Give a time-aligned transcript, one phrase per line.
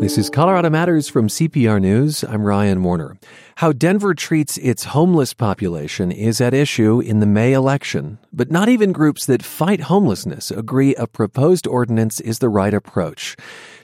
[0.00, 2.24] This is Colorado Matters from CPR News.
[2.24, 3.18] I'm Ryan Warner.
[3.56, 8.70] How Denver treats its homeless population is at issue in the May election, but not
[8.70, 13.36] even groups that fight homelessness agree a proposed ordinance is the right approach.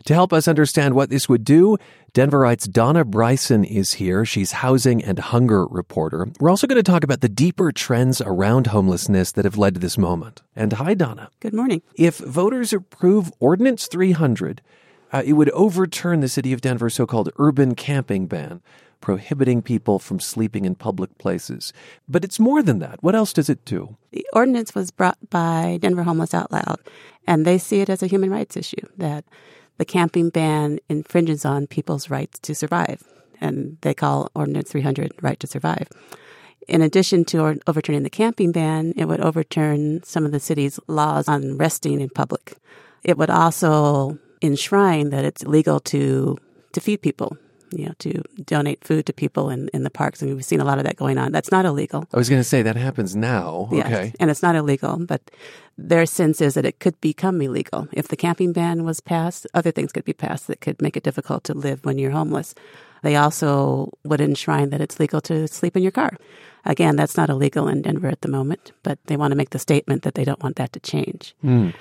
[0.07, 1.77] To help us understand what this would do,
[2.15, 4.25] Denverite's Donna Bryson is here.
[4.25, 6.29] She's housing and hunger reporter.
[6.41, 9.81] We're also going to talk about the deeper trends around homelessness that have led to
[9.81, 10.41] this moment.
[10.57, 11.29] And hi, Donna.
[11.41, 11.83] Good morning.
[11.95, 14.63] If voters approve Ordinance 300,
[15.17, 18.61] uh, it would overturn the city of Denver's so called urban camping ban,
[19.01, 21.73] prohibiting people from sleeping in public places.
[22.07, 23.03] But it's more than that.
[23.03, 23.97] What else does it do?
[24.11, 26.81] The ordinance was brought by Denver Homeless Out Loud,
[27.27, 29.25] and they see it as a human rights issue that
[29.79, 33.03] the camping ban infringes on people's rights to survive.
[33.41, 35.89] And they call Ordinance 300 right to survive.
[36.69, 41.27] In addition to overturning the camping ban, it would overturn some of the city's laws
[41.27, 42.59] on resting in public.
[43.03, 46.37] It would also enshrine that it's legal to
[46.73, 47.39] to feed people,
[47.71, 50.21] you know, to donate food to people in, in the parks.
[50.21, 51.33] And we've seen a lot of that going on.
[51.33, 52.07] That's not illegal.
[52.13, 53.69] I was going to say that happens now.
[53.73, 54.13] Yes, okay.
[54.21, 55.23] And it's not illegal, but
[55.79, 57.89] their sense is that it could become illegal.
[57.93, 61.03] If the camping ban was passed, other things could be passed that could make it
[61.03, 62.55] difficult to live when you're homeless.
[63.07, 66.17] They also would enshrine that it's legal to sleep in your car.
[66.65, 69.61] Again, that's not illegal in Denver at the moment, but they want to make the
[69.61, 71.33] statement that they don't want that to change.
[71.45, 71.73] Mm.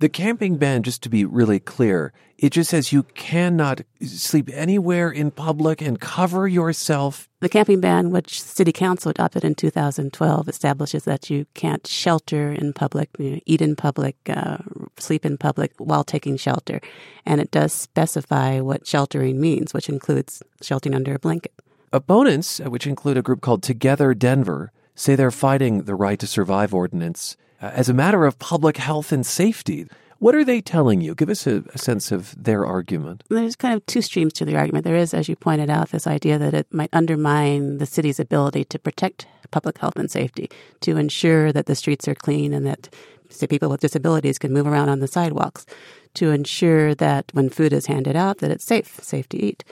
[0.00, 5.10] The camping ban, just to be really clear, it just says you cannot sleep anywhere
[5.10, 7.30] in public and cover yourself.
[7.40, 12.74] The camping ban, which City Council adopted in 2012, establishes that you can't shelter in
[12.74, 14.58] public, you know, eat in public, uh,
[14.98, 16.80] sleep in public while taking shelter.
[17.26, 21.52] And it does specify what sheltering means, which includes sheltering under a blanket.
[21.92, 26.26] Opponents, uh, which include a group called Together Denver, say they're fighting the Right to
[26.26, 29.86] Survive ordinance uh, as a matter of public health and safety.
[30.18, 31.14] What are they telling you?
[31.14, 33.24] Give us a, a, sense of their argument.
[33.28, 34.84] There's kind of two streams to the argument.
[34.84, 38.64] There is, as you pointed out, this idea that it might undermine the city's ability
[38.66, 42.92] to protect public health and safety, to ensure that the streets are clean and that
[43.30, 45.66] say, people with disabilities can move around on the sidewalks,
[46.14, 49.64] to ensure that when food is handed out, that it's safe, safe to eat.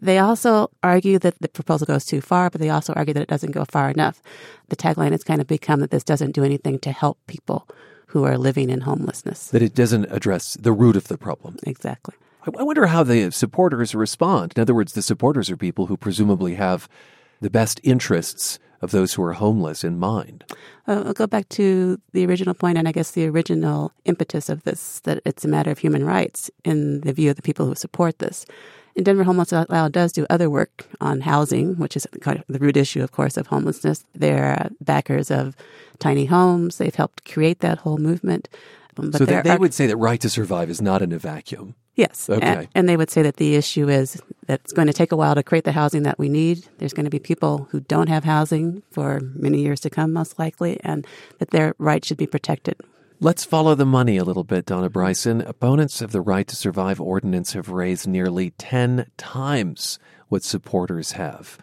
[0.00, 3.28] They also argue that the proposal goes too far, but they also argue that it
[3.28, 4.20] doesn't go far enough.
[4.68, 7.68] The tagline has kind of become that this doesn't do anything to help people
[8.08, 9.48] who are living in homelessness.
[9.48, 11.56] That it doesn't address the root of the problem.
[11.62, 12.14] Exactly.
[12.58, 14.52] I wonder how the supporters respond.
[14.56, 16.88] In other words, the supporters are people who presumably have
[17.40, 20.44] the best interests of those who are homeless in mind.
[20.86, 24.62] Uh, I'll go back to the original point, and I guess the original impetus of
[24.64, 27.74] this that it's a matter of human rights in the view of the people who
[27.74, 28.46] support this.
[28.94, 32.44] And Denver Homeless Out Loud does do other work on housing, which is kind of
[32.48, 34.04] the root issue, of course, of homelessness.
[34.14, 35.56] They're backers of
[35.98, 36.78] tiny homes.
[36.78, 38.48] They've helped create that whole movement.
[38.96, 41.18] Um, but so they, they would say that right to survive is not in a
[41.18, 41.74] vacuum.
[41.96, 42.28] Yes.
[42.28, 42.46] Okay.
[42.46, 45.16] And, and, they would say that the issue is that it's going to take a
[45.16, 46.66] while to create the housing that we need.
[46.78, 50.38] There's going to be people who don't have housing for many years to come, most
[50.38, 51.06] likely, and
[51.38, 52.76] that their rights should be protected.
[53.20, 55.40] Let's follow the money a little bit, Donna Bryson.
[55.40, 61.56] Opponents of the Right to Survive ordinance have raised nearly 10 times what supporters have.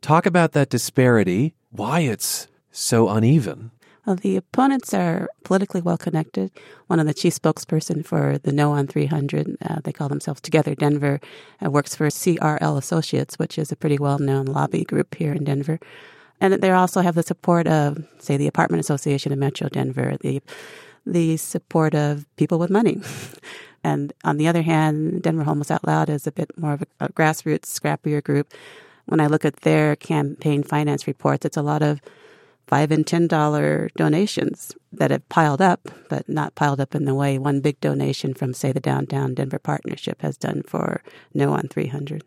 [0.00, 3.70] Talk about that disparity, why it's so uneven.
[4.04, 6.50] Well, the opponents are politically well connected.
[6.88, 10.74] One of the chief spokesperson for the No on 300, uh, they call themselves Together
[10.74, 11.20] Denver,
[11.64, 15.44] uh, works for CRL Associates, which is a pretty well known lobby group here in
[15.44, 15.78] Denver.
[16.40, 20.42] And they also have the support of, say, the Apartment Association of Metro Denver, the
[21.06, 23.00] the support of people with money.
[23.84, 27.06] and on the other hand, Denver Homeless Out Loud is a bit more of a,
[27.06, 28.52] a grassroots, scrappier group.
[29.06, 32.00] When I look at their campaign finance reports, it's a lot of
[32.72, 37.14] five and ten dollar donations that have piled up, but not piled up in the
[37.14, 41.02] way one big donation from, say, the Downtown Denver Partnership has done for
[41.34, 42.24] No on 300.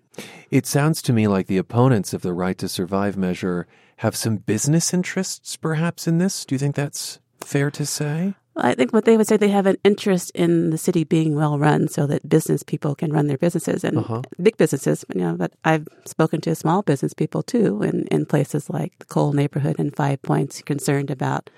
[0.51, 3.65] It sounds to me like the opponents of the Right to Survive measure
[3.97, 6.45] have some business interests, perhaps, in this.
[6.45, 8.35] Do you think that's fair to say?
[8.57, 11.59] I think what they would say they have an interest in the city being well
[11.59, 14.21] run, so that business people can run their businesses and uh-huh.
[14.41, 15.03] big businesses.
[15.13, 19.05] You know, but I've spoken to small business people too, in, in places like the
[19.05, 21.49] Cole neighborhood and Five Points, concerned about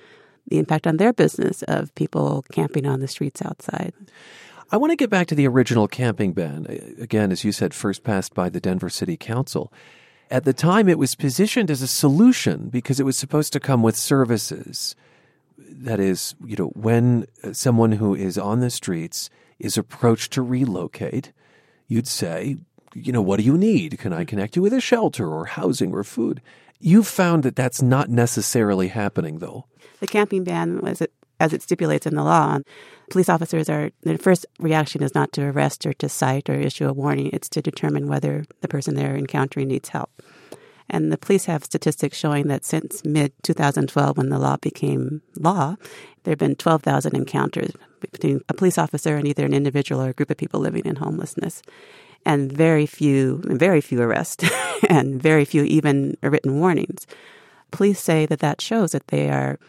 [0.48, 3.94] the impact on their business of people camping on the streets outside.
[4.72, 6.66] I want to get back to the original camping ban.
[7.00, 9.72] Again, as you said, first passed by the Denver City Council.
[10.30, 13.82] At the time, it was positioned as a solution because it was supposed to come
[13.82, 14.96] with services.
[15.58, 20.42] That is, you know, when uh, someone who is on the streets is approached to
[20.42, 21.32] relocate,
[21.88, 22.58] you'd say,
[22.94, 23.98] you know, what do you need?
[24.00, 26.42] Can I connect you with a shelter or housing or food?
[26.80, 29.66] You've found that that's not necessarily happening, though.
[30.00, 31.02] The camping ban was
[31.40, 32.60] as it stipulates in the law,
[33.10, 36.88] police officers are, their first reaction is not to arrest or to cite or issue
[36.88, 40.10] a warning, it's to determine whether the person they're encountering needs help.
[40.90, 45.76] And the police have statistics showing that since mid 2012, when the law became law,
[46.24, 50.14] there have been 12,000 encounters between a police officer and either an individual or a
[50.14, 51.62] group of people living in homelessness.
[52.26, 54.50] And very few, very few arrests,
[54.90, 57.08] and very few even written warnings.
[57.72, 59.60] Police say that that shows that they are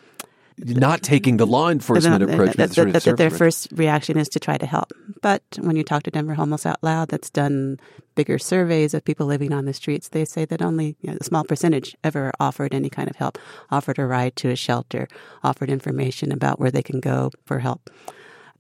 [0.65, 2.57] not taking the law enforcement uh, approach.
[2.57, 4.93] That, that, that their first reaction is to try to help.
[5.23, 7.79] But when you talk to Denver Homeless Out Loud, that's done
[8.15, 11.25] bigger surveys of people living on the streets, they say that only you know, a
[11.25, 13.39] small percentage ever offered any kind of help,
[13.71, 15.07] offered a ride to a shelter,
[15.45, 17.91] offered information about where they can go for help.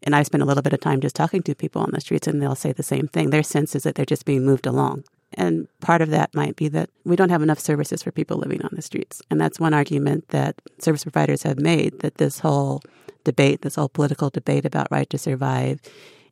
[0.05, 2.29] And I spend a little bit of time just talking to people on the streets,
[2.29, 3.31] and they'll say the same thing.
[3.31, 5.05] Their sense is that they're just being moved along.
[5.35, 8.63] And part of that might be that we don't have enough services for people living
[8.63, 9.21] on the streets.
[9.31, 12.81] And that's one argument that service providers have made that this whole
[13.25, 15.81] debate, this whole political debate about right to survive,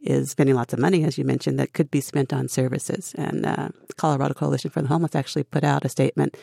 [0.01, 3.15] is spending lots of money, as you mentioned, that could be spent on services.
[3.19, 6.37] And uh, Colorado Coalition for the Homeless actually put out a statement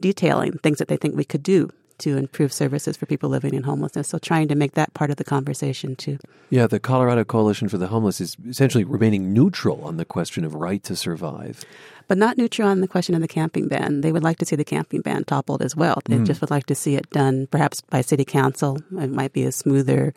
[0.00, 3.62] detailing things that they think we could do to improve services for people living in
[3.62, 4.08] homelessness.
[4.08, 6.18] So trying to make that part of the conversation too.
[6.50, 10.54] Yeah, the Colorado Coalition for the Homeless is essentially remaining neutral on the question of
[10.54, 11.64] right to survive.
[12.08, 14.00] But not neutral on the question of the camping ban.
[14.00, 16.00] They would like to see the camping ban toppled as well.
[16.04, 16.26] They mm.
[16.26, 18.78] just would like to see it done perhaps by city council.
[18.98, 20.12] It might be a smoother,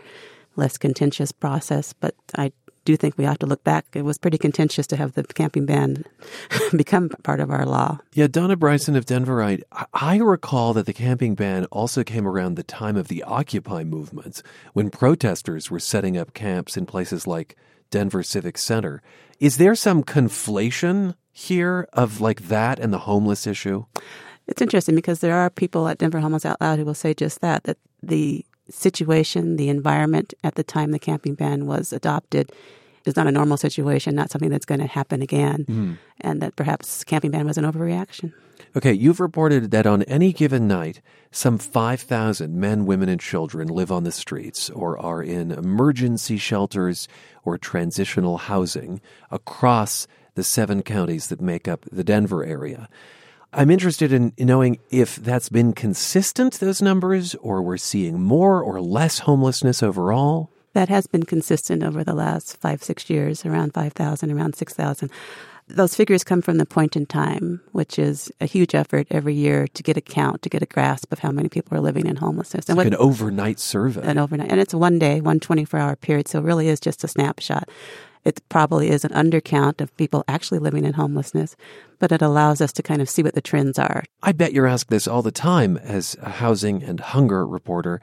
[0.55, 2.51] less contentious process, but I
[2.85, 3.85] do think we have to look back.
[3.93, 6.05] It was pretty contentious to have the camping ban
[6.77, 7.99] become part of our law.
[8.13, 12.63] Yeah, Donna Bryson of Denverite, I recall that the camping ban also came around the
[12.63, 14.41] time of the Occupy movement
[14.73, 17.55] when protesters were setting up camps in places like
[17.89, 19.01] Denver Civic Center.
[19.39, 23.85] Is there some conflation here of like that and the homeless issue?
[24.47, 27.41] It's interesting because there are people at Denver Homeless Out Loud who will say just
[27.41, 32.51] that, that the situation, the environment at the time the camping ban was adopted
[33.05, 35.97] is not a normal situation, not something that's going to happen again, mm.
[36.21, 38.33] and that perhaps camping ban was an overreaction.
[38.75, 41.01] Okay, you've reported that on any given night,
[41.31, 47.07] some 5,000 men, women, and children live on the streets or are in emergency shelters
[47.43, 49.01] or transitional housing
[49.31, 52.89] across the seven counties that make up the Denver area.
[53.55, 58.81] I'm interested in knowing if that's been consistent, those numbers, or we're seeing more or
[58.81, 60.49] less homelessness overall.
[60.73, 65.09] That has been consistent over the last five, six years, around 5,000, around 6,000.
[65.69, 69.67] Those figures come from the point in time, which is a huge effort every year
[69.69, 72.17] to get a count, to get a grasp of how many people are living in
[72.17, 72.67] homelessness.
[72.67, 74.01] and like what, an overnight survey.
[74.03, 74.51] An overnight.
[74.51, 76.27] And it's one day, one 24 hour period.
[76.27, 77.69] So it really is just a snapshot.
[78.25, 81.55] It probably is an undercount of people actually living in homelessness,
[81.99, 84.03] but it allows us to kind of see what the trends are.
[84.23, 88.01] I bet you're asked this all the time as a housing and hunger reporter.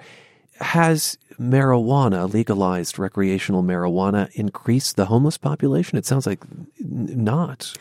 [0.61, 5.99] Has marijuana, legalized recreational marijuana, increased the homeless population?
[5.99, 6.45] It sounds like
[6.79, 7.73] not.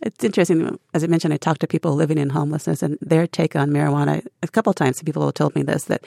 [0.00, 0.78] It's interesting.
[0.94, 4.26] As I mentioned, I talked to people living in homelessness, and their take on marijuana.
[4.42, 6.04] A couple of times, people have told me this that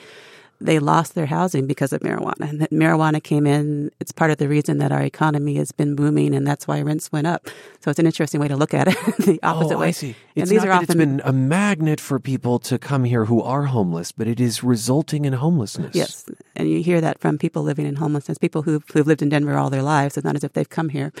[0.60, 2.48] they lost their housing because of marijuana.
[2.48, 5.94] And that marijuana came in, it's part of the reason that our economy has been
[5.94, 7.48] booming and that's why rents went up.
[7.80, 9.88] So it's an interesting way to look at it, the oh, opposite oh, way.
[9.88, 10.16] I see.
[10.34, 13.26] It's and these not are often, it's been a magnet for people to come here
[13.26, 15.94] who are homeless, but it is resulting in homelessness.
[15.94, 16.24] Yes.
[16.54, 19.56] And you hear that from people living in homelessness, people who've, who've lived in Denver
[19.56, 20.16] all their lives.
[20.16, 21.12] It's not as if they've come here,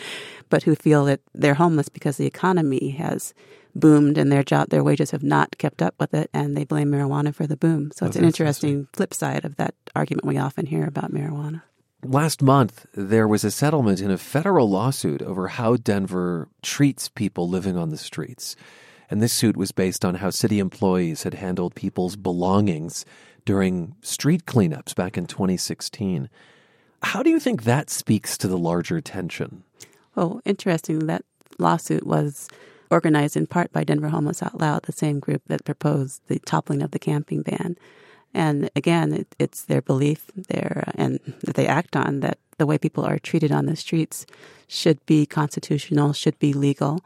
[0.48, 3.34] but who feel that they're homeless because the economy has
[3.78, 6.90] boomed and their job their wages have not kept up with it and they blame
[6.90, 7.90] marijuana for the boom.
[7.94, 11.62] So it's an interesting flip side of that argument we often hear about marijuana.
[12.02, 17.48] Last month, there was a settlement in a federal lawsuit over how Denver treats people
[17.48, 18.54] living on the streets.
[19.10, 23.04] And this suit was based on how city employees had handled people's belongings
[23.44, 26.28] during street cleanups back in 2016.
[27.02, 29.64] How do you think that speaks to the larger tension?
[30.16, 31.06] Oh, interesting.
[31.06, 31.24] That
[31.58, 32.48] lawsuit was
[32.90, 36.82] organized in part by Denver Homeless Out Loud, the same group that proposed the toppling
[36.82, 37.76] of the camping ban.
[38.34, 42.78] And again, it, it's their belief there and that they act on that the way
[42.78, 44.26] people are treated on the streets
[44.68, 47.00] should be constitutional, should be legal.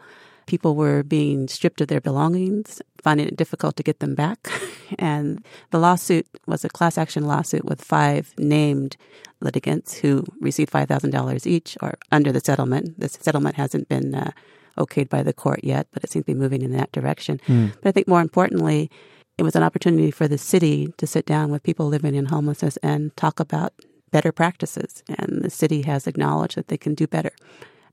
[0.47, 4.51] People were being stripped of their belongings, finding it difficult to get them back.
[4.99, 8.97] and the lawsuit was a class action lawsuit with five named
[9.41, 12.99] litigants who received $5,000 each or under the settlement.
[12.99, 14.33] The settlement hasn't been uh,
[14.79, 17.41] okayed by the court yet, but it seems to be moving in that direction.
[17.47, 17.75] Mm.
[17.81, 18.91] But I think more importantly,
[19.39, 22.77] it was an opportunity for the city to sit down with people living in homelessness
[22.79, 23.73] and talk about
[24.11, 25.03] better practices.
[25.09, 27.33] And the city has acknowledged that they can do better.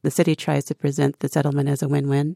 [0.03, 2.35] The city tries to present the settlement as a win win,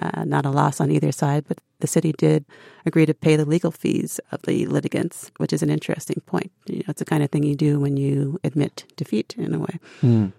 [0.00, 2.44] uh, not a loss on either side, but the city did
[2.84, 6.50] agree to pay the legal fees of the litigants, which is an interesting point.
[6.66, 9.58] You know, it's the kind of thing you do when you admit defeat in a
[9.58, 9.78] way.
[10.02, 10.32] Mm.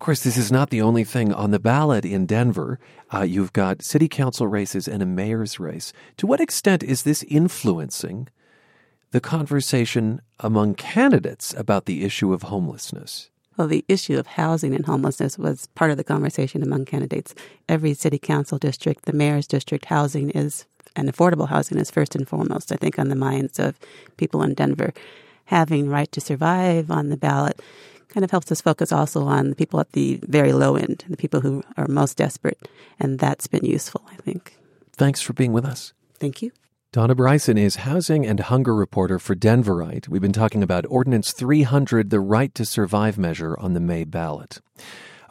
[0.00, 2.78] Of course, this is not the only thing on the ballot in Denver.
[3.12, 5.92] Uh, you've got city council races and a mayor's race.
[6.16, 8.28] To what extent is this influencing
[9.10, 13.28] the conversation among candidates about the issue of homelessness?
[13.58, 17.34] Well, the issue of housing and homelessness was part of the conversation among candidates.
[17.68, 20.64] Every city council district, the mayor's district, housing is,
[20.96, 23.78] and affordable housing is first and foremost, I think, on the minds of
[24.16, 24.94] people in Denver.
[25.44, 27.60] Having right to survive on the ballot
[28.10, 31.16] kind of helps us focus also on the people at the very low end, the
[31.16, 32.68] people who are most desperate.
[32.98, 34.56] And that's been useful, I think.
[34.92, 35.92] Thanks for being with us.
[36.18, 36.52] Thank you.
[36.92, 40.08] Donna Bryson is housing and hunger reporter for Denverite.
[40.08, 44.60] We've been talking about Ordinance 300, the right to survive measure on the May ballot.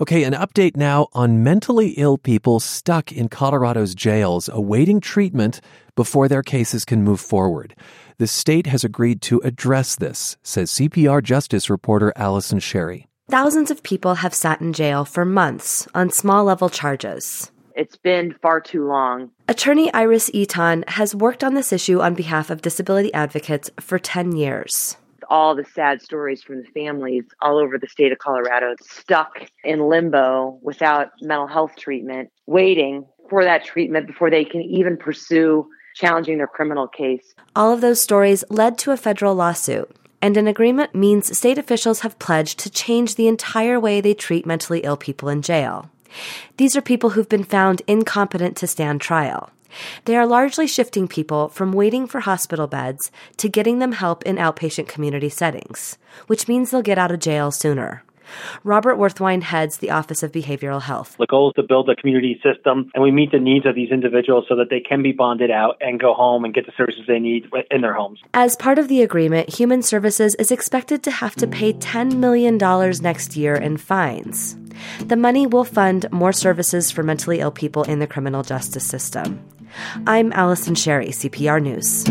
[0.02, 5.60] Okay, an update now on mentally ill people stuck in Colorado's jails awaiting treatment
[5.98, 7.76] before their cases can move forward.
[8.18, 13.08] The state has agreed to address this, says CPR Justice reporter Allison Sherry.
[13.30, 17.52] Thousands of people have sat in jail for months on small level charges.
[17.76, 19.32] It's been far too long.
[19.50, 24.38] Attorney Iris Eytan has worked on this issue on behalf of disability advocates for 10
[24.38, 24.96] years.
[25.30, 29.88] All the sad stories from the families all over the state of Colorado stuck in
[29.88, 36.38] limbo without mental health treatment, waiting for that treatment before they can even pursue challenging
[36.38, 37.36] their criminal case.
[37.56, 42.02] All of those stories led to a federal lawsuit and an agreement means state officials
[42.02, 45.90] have pledged to change the entire way they treat mentally ill people in jail.
[46.58, 49.50] These are people who've been found incompetent to stand trial.
[50.06, 54.38] They are largely shifting people from waiting for hospital beds to getting them help in
[54.38, 55.98] outpatient community settings,
[56.28, 58.04] which means they'll get out of jail sooner.
[58.64, 61.16] Robert Werthwein heads the Office of Behavioral Health.
[61.18, 63.92] The goal is to build a community system and we meet the needs of these
[63.92, 67.04] individuals so that they can be bonded out and go home and get the services
[67.08, 68.20] they need in their homes.
[68.34, 72.58] As part of the agreement, Human Services is expected to have to pay $10 million
[73.02, 74.58] next year in fines.
[75.00, 79.44] The money will fund more services for mentally ill people in the criminal justice system.
[80.08, 82.06] I'm Allison Sherry, CPR News.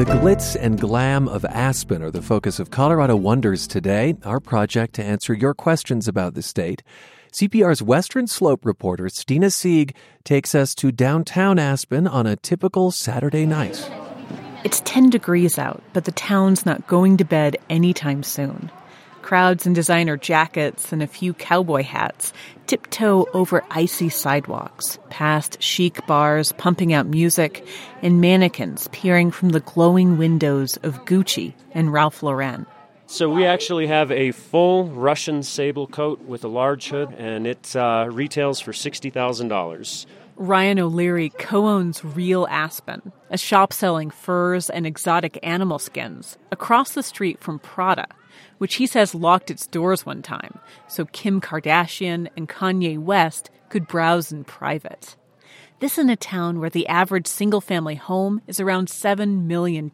[0.00, 4.94] The glitz and glam of Aspen are the focus of Colorado Wonders today, our project
[4.94, 6.82] to answer your questions about the state.
[7.32, 9.94] CPR's Western Slope reporter, Stina Sieg,
[10.24, 13.90] takes us to downtown Aspen on a typical Saturday night.
[14.64, 18.70] It's 10 degrees out, but the town's not going to bed anytime soon
[19.30, 22.32] crowds in designer jackets and a few cowboy hats
[22.66, 27.64] tiptoe over icy sidewalks, past chic bars pumping out music,
[28.02, 32.66] and mannequins peering from the glowing windows of Gucci and Ralph Lauren.
[33.06, 37.74] So we actually have a full Russian sable coat with a large hood, and it
[37.76, 40.06] uh, retails for sixty thousand dollars.
[40.40, 46.94] Ryan O'Leary co owns Real Aspen, a shop selling furs and exotic animal skins across
[46.94, 48.06] the street from Prada,
[48.56, 53.86] which he says locked its doors one time so Kim Kardashian and Kanye West could
[53.86, 55.14] browse in private.
[55.80, 59.90] This in a town where the average single family home is around $7 million.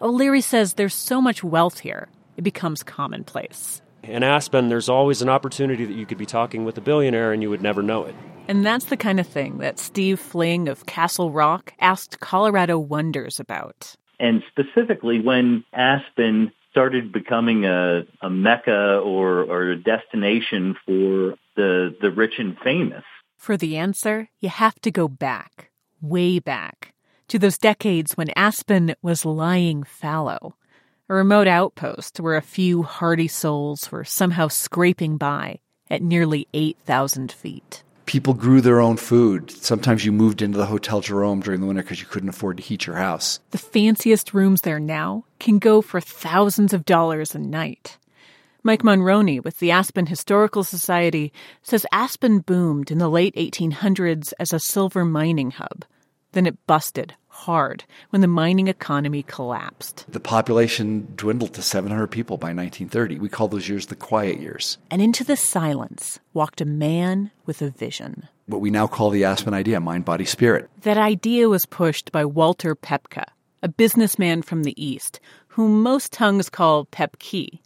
[0.00, 2.06] O'Leary says there's so much wealth here,
[2.36, 3.82] it becomes commonplace.
[4.08, 7.42] In Aspen, there's always an opportunity that you could be talking with a billionaire and
[7.42, 8.14] you would never know it.
[8.48, 13.40] And that's the kind of thing that Steve Fling of Castle Rock asked Colorado Wonders
[13.40, 13.96] about.
[14.20, 21.96] And specifically, when Aspen started becoming a, a mecca or, or a destination for the,
[22.00, 23.02] the rich and famous?
[23.38, 25.70] For the answer, you have to go back,
[26.00, 26.92] way back,
[27.28, 30.54] to those decades when Aspen was lying fallow,
[31.08, 37.30] a remote outpost where a few hardy souls were somehow scraping by at nearly 8,000
[37.30, 39.50] feet people grew their own food.
[39.50, 42.62] Sometimes you moved into the Hotel Jerome during the winter because you couldn't afford to
[42.62, 43.40] heat your house.
[43.50, 47.98] The fanciest rooms there now can go for thousands of dollars a night.
[48.62, 51.32] Mike Monroney with the Aspen Historical Society
[51.62, 55.84] says Aspen boomed in the late 1800s as a silver mining hub.
[56.32, 60.04] Then it busted hard when the mining economy collapsed.
[60.08, 63.18] The population dwindled to 700 people by 1930.
[63.18, 64.78] We call those years the quiet years.
[64.90, 68.28] And into the silence walked a man with a vision.
[68.46, 70.70] What we now call the Aspen idea mind, body, spirit.
[70.82, 73.24] That idea was pushed by Walter Pepka,
[73.62, 77.60] a businessman from the East, whom most tongues call Pepke.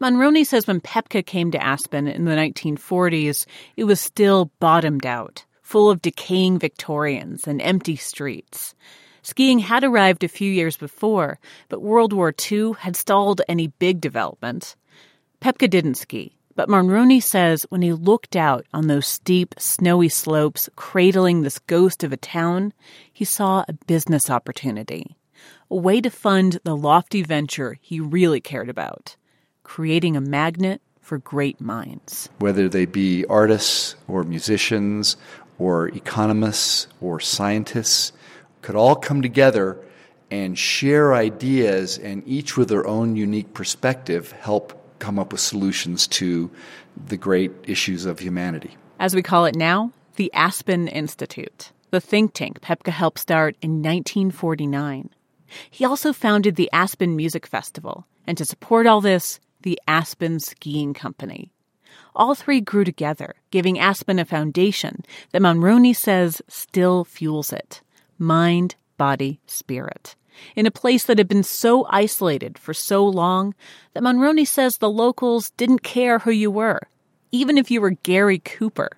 [0.00, 5.44] Monroney says when Pepka came to Aspen in the 1940s, it was still bottomed out
[5.64, 8.74] full of decaying Victorians and empty streets.
[9.24, 11.38] Skiing had arrived a few years before,
[11.70, 14.76] but World War II had stalled any big development.
[15.40, 20.68] Pepka didn't ski, but Monroney says when he looked out on those steep, snowy slopes
[20.76, 22.74] cradling this ghost of a town,
[23.10, 25.16] he saw a business opportunity,
[25.70, 29.16] a way to fund the lofty venture he really cared about
[29.62, 32.28] creating a magnet for great minds.
[32.40, 35.16] Whether they be artists or musicians
[35.58, 38.12] or economists or scientists,
[38.64, 39.78] could all come together
[40.30, 46.06] and share ideas and each with their own unique perspective help come up with solutions
[46.06, 46.50] to
[47.06, 48.74] the great issues of humanity.
[48.98, 53.82] As we call it now, the Aspen Institute, the think tank Pepka helped start in
[53.82, 55.10] 1949.
[55.70, 60.94] He also founded the Aspen Music Festival, and to support all this, the Aspen Skiing
[60.94, 61.52] Company.
[62.16, 67.82] All three grew together, giving Aspen a foundation that Monroney says still fuels it
[68.24, 70.16] mind, body, spirit.
[70.56, 73.54] In a place that had been so isolated for so long
[73.92, 76.80] that Monroney says the locals didn't care who you were,
[77.30, 78.90] even if you were Gary Cooper,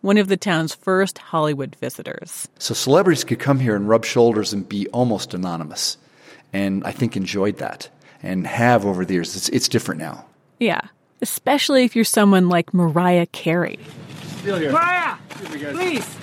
[0.00, 2.48] one of the town's first Hollywood visitors.
[2.58, 5.98] So celebrities could come here and rub shoulders and be almost anonymous.
[6.52, 7.90] And I think enjoyed that
[8.22, 9.36] and have over the years.
[9.36, 10.24] It's, it's different now.
[10.58, 10.80] Yeah,
[11.20, 13.78] especially if you're someone like Mariah Carey.
[14.44, 16.16] Mariah, please,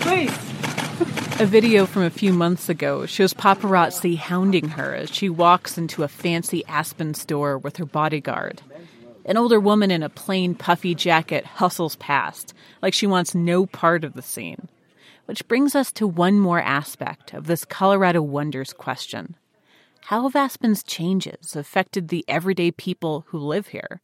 [0.00, 1.23] please.
[1.40, 6.04] A video from a few months ago shows paparazzi hounding her as she walks into
[6.04, 8.62] a fancy Aspen store with her bodyguard.
[9.24, 14.04] An older woman in a plain puffy jacket hustles past, like she wants no part
[14.04, 14.68] of the scene.
[15.24, 19.34] Which brings us to one more aspect of this Colorado Wonders question.
[20.02, 24.00] How have Aspen's changes affected the everyday people who live here?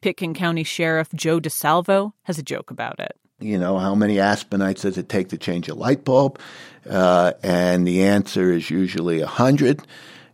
[0.00, 3.18] Pitkin County Sheriff Joe DiSalvo has a joke about it.
[3.40, 6.40] You know, how many Aspenites does it take to change a light bulb?
[6.88, 9.80] Uh, and the answer is usually 100.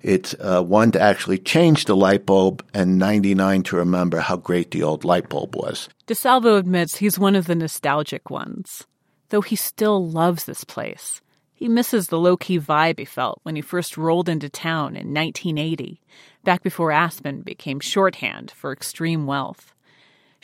[0.00, 4.70] It's uh, one to actually change the light bulb and 99 to remember how great
[4.70, 5.90] the old light bulb was.
[6.06, 8.86] DiSalvo admits he's one of the nostalgic ones,
[9.28, 11.20] though he still loves this place.
[11.52, 15.12] He misses the low key vibe he felt when he first rolled into town in
[15.12, 16.00] 1980,
[16.42, 19.73] back before Aspen became shorthand for extreme wealth.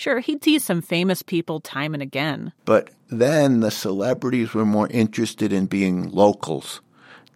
[0.01, 2.55] Sure, he'd see some famous people time and again.
[2.65, 6.81] But then the celebrities were more interested in being locals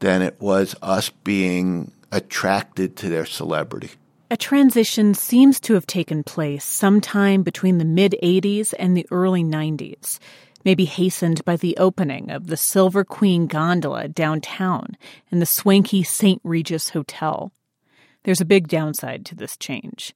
[0.00, 3.90] than it was us being attracted to their celebrity.
[4.30, 9.44] A transition seems to have taken place sometime between the mid 80s and the early
[9.44, 10.18] 90s
[10.64, 14.96] maybe hastened by the opening of the Silver Queen gondola downtown
[15.30, 16.40] and the swanky St.
[16.42, 17.52] Regis Hotel.
[18.22, 20.14] There's a big downside to this change.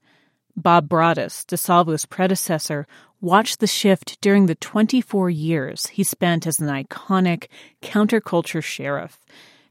[0.58, 2.86] Bob Braudis, DiSalvo's predecessor,
[3.20, 7.46] watched the shift during the 24 years he spent as an iconic
[7.82, 9.18] counterculture sheriff,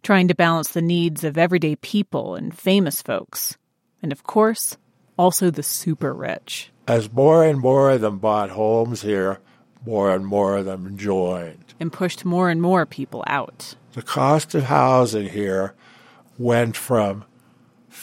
[0.03, 3.57] trying to balance the needs of everyday people and famous folks.
[4.01, 4.77] And of course,
[5.17, 6.71] also the super rich.
[6.87, 9.39] As more and more of them bought homes here,
[9.85, 11.73] more and more of them joined.
[11.79, 13.75] And pushed more and more people out.
[13.93, 15.73] The cost of housing here
[16.37, 17.25] went from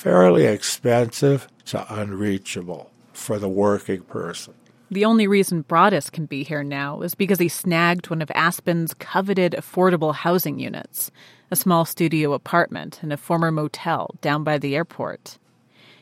[0.04, 4.52] fairly expensive to unreachable for the working person.
[4.90, 8.92] The only reason Braudis can be here now is because he snagged one of Aspen's
[8.92, 11.10] coveted affordable housing units,
[11.50, 15.38] a small studio apartment in a former motel down by the airport.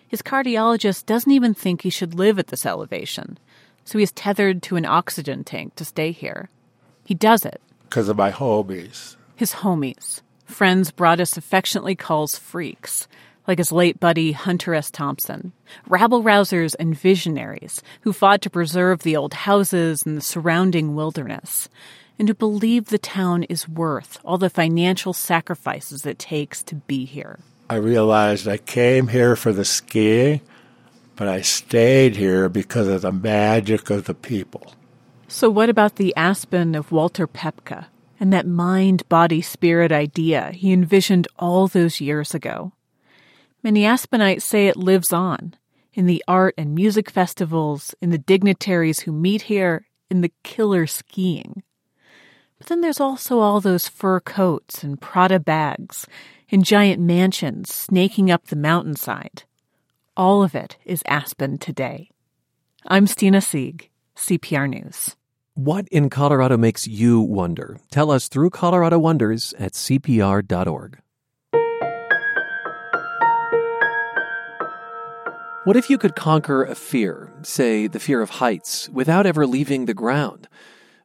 [0.08, 3.38] His cardiologist doesn't even think he should live at this elevation,
[3.84, 6.50] so he's tethered to an oxygen tank to stay here.
[7.04, 7.60] He does it.
[7.84, 9.14] Because of my homies.
[9.36, 10.22] His homies.
[10.44, 13.06] Friends Braudis affectionately calls freaks,
[13.46, 14.90] like his late buddy Hunter S.
[14.90, 15.52] Thompson.
[15.88, 21.68] Rabble rousers and visionaries who fought to preserve the old houses and the surrounding wilderness,
[22.18, 27.04] and who believe the town is worth all the financial sacrifices it takes to be
[27.04, 27.40] here.
[27.70, 30.40] I realized I came here for the skiing
[31.16, 34.74] but I stayed here because of the magic of the people.
[35.28, 37.86] So, what about the Aspen of Walter Pepka
[38.20, 42.72] and that mind body spirit idea he envisioned all those years ago?
[43.62, 45.54] Many Aspenites say it lives on
[45.94, 50.86] in the art and music festivals, in the dignitaries who meet here, in the killer
[50.86, 51.62] skiing.
[52.58, 56.06] But then there's also all those fur coats and Prada bags
[56.48, 59.44] in giant mansions snaking up the mountainside
[60.16, 62.10] all of it is Aspen today.
[62.86, 65.16] I'm Stina Sieg, CPR News.
[65.54, 67.78] What in Colorado makes you wonder?
[67.90, 70.98] Tell us through Colorado Wonders at CPR.org.
[75.64, 79.86] What if you could conquer a fear, say the fear of heights, without ever leaving
[79.86, 80.48] the ground?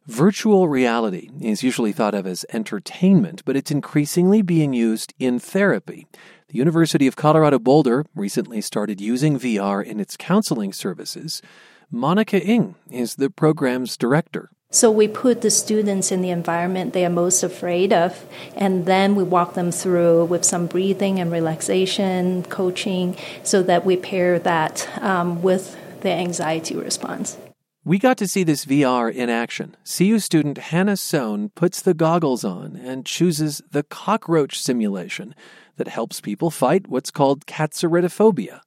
[0.08, 6.08] Virtual reality is usually thought of as entertainment, but it's increasingly being used in therapy.
[6.48, 11.40] The University of Colorado Boulder recently started using VR in its counseling services.
[11.88, 14.50] Monica Ng is the program's director.
[14.70, 19.16] So we put the students in the environment they are most afraid of, and then
[19.16, 24.86] we walk them through with some breathing and relaxation coaching so that we pair that
[25.02, 27.38] um, with the anxiety response.
[27.82, 29.74] We got to see this VR in action.
[29.86, 35.34] CU student Hannah Sohn puts the goggles on and chooses the cockroach simulation
[35.76, 38.60] that helps people fight what's called katsaritophobia.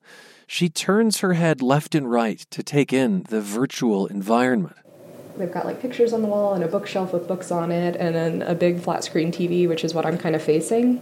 [0.48, 4.78] She turns her head left and right to take in the virtual environment.
[5.38, 8.16] They've got like pictures on the wall and a bookshelf with books on it, and
[8.16, 11.02] then a big flat screen TV, which is what I'm kind of facing.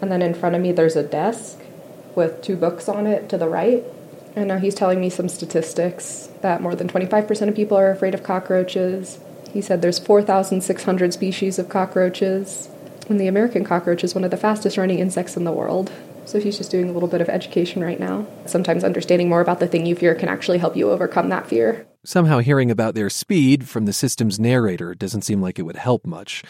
[0.00, 1.58] And then in front of me, there's a desk
[2.14, 3.84] with two books on it to the right.
[4.34, 8.14] And now he's telling me some statistics that more than 25% of people are afraid
[8.14, 9.18] of cockroaches.
[9.52, 12.68] He said there's 4,600 species of cockroaches,
[13.08, 15.90] and the American cockroach is one of the fastest running insects in the world.
[16.26, 18.26] So he's just doing a little bit of education right now.
[18.44, 21.86] Sometimes understanding more about the thing you fear can actually help you overcome that fear.
[22.06, 26.06] Somehow hearing about their speed from the system's narrator doesn't seem like it would help
[26.06, 26.44] much.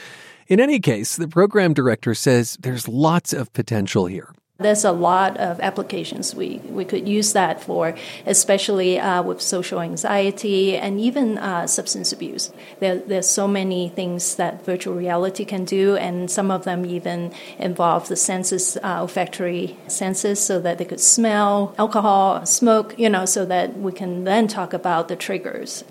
[0.49, 4.35] In any case, the program director says there's lots of potential here.
[4.59, 9.83] There's a lot of applications we, we could use that for, especially uh, with social
[9.83, 12.51] anxiety and even uh, substance abuse.
[12.81, 17.35] There, there's so many things that virtual reality can do, and some of them even
[17.59, 23.27] involve the senses, uh, olfactory senses, so that they could smell alcohol, smoke, you know,
[23.27, 25.85] so that we can then talk about the triggers.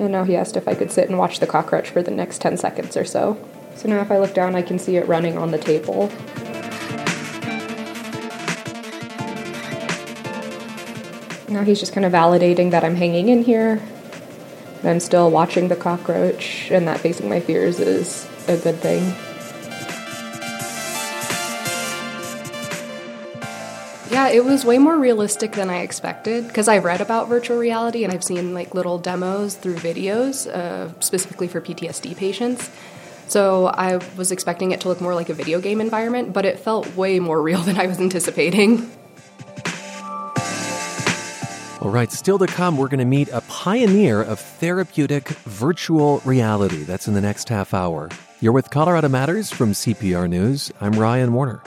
[0.00, 2.40] And now he asked if I could sit and watch the cockroach for the next
[2.40, 3.36] 10 seconds or so.
[3.76, 6.08] So now if I look down, I can see it running on the table.
[11.50, 13.82] Now he's just kind of validating that I'm hanging in here.
[14.82, 19.14] I'm still watching the cockroach, and that facing my fears is a good thing.
[24.10, 28.02] Yeah, it was way more realistic than I expected because I've read about virtual reality
[28.02, 32.70] and I've seen like little demos through videos, uh, specifically for PTSD patients.
[33.28, 36.58] So I was expecting it to look more like a video game environment, but it
[36.58, 38.90] felt way more real than I was anticipating.
[41.80, 46.82] All right, still to come, we're going to meet a pioneer of therapeutic virtual reality.
[46.82, 48.10] That's in the next half hour.
[48.40, 50.72] You're with Colorado Matters from CPR News.
[50.80, 51.62] I'm Ryan Warner.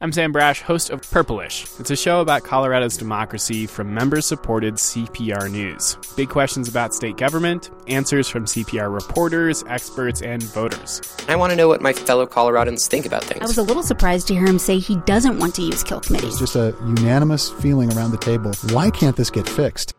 [0.00, 1.80] I'm Sam Brasch, host of Purplish.
[1.80, 5.98] It's a show about Colorado's democracy from member supported CPR News.
[6.16, 11.02] Big questions about state government, answers from CPR reporters, experts, and voters.
[11.26, 13.40] I want to know what my fellow Coloradans think about things.
[13.42, 15.98] I was a little surprised to hear him say he doesn't want to use kill
[15.98, 16.40] committees.
[16.40, 18.52] It's just a unanimous feeling around the table.
[18.70, 19.96] Why can't this get fixed?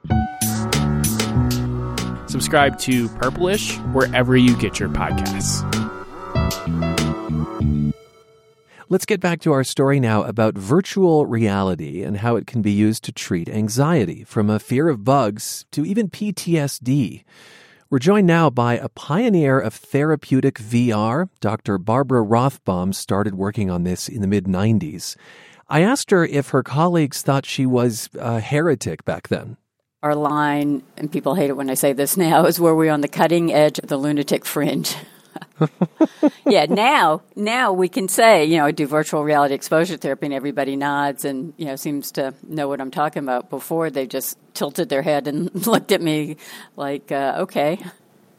[2.27, 5.65] Subscribe to Purplish wherever you get your podcasts.
[8.91, 12.71] Let's get back to our story now about virtual reality and how it can be
[12.71, 17.23] used to treat anxiety, from a fear of bugs to even PTSD.
[17.91, 21.29] We're joined now by a pioneer of therapeutic VR.
[21.39, 21.77] Dr.
[21.77, 25.15] Barbara Rothbaum started working on this in the mid 90s.
[25.67, 29.57] I asked her if her colleagues thought she was a heretic back then.
[30.01, 33.01] Our line, and people hate it when I say this now, is where we're on
[33.01, 34.95] the cutting edge of the lunatic fringe.
[36.45, 40.33] yeah, now now we can say, you know, I do virtual reality exposure therapy and
[40.33, 43.49] everybody nods and, you know, seems to know what I'm talking about.
[43.49, 46.37] Before they just tilted their head and looked at me
[46.75, 47.79] like, uh, okay.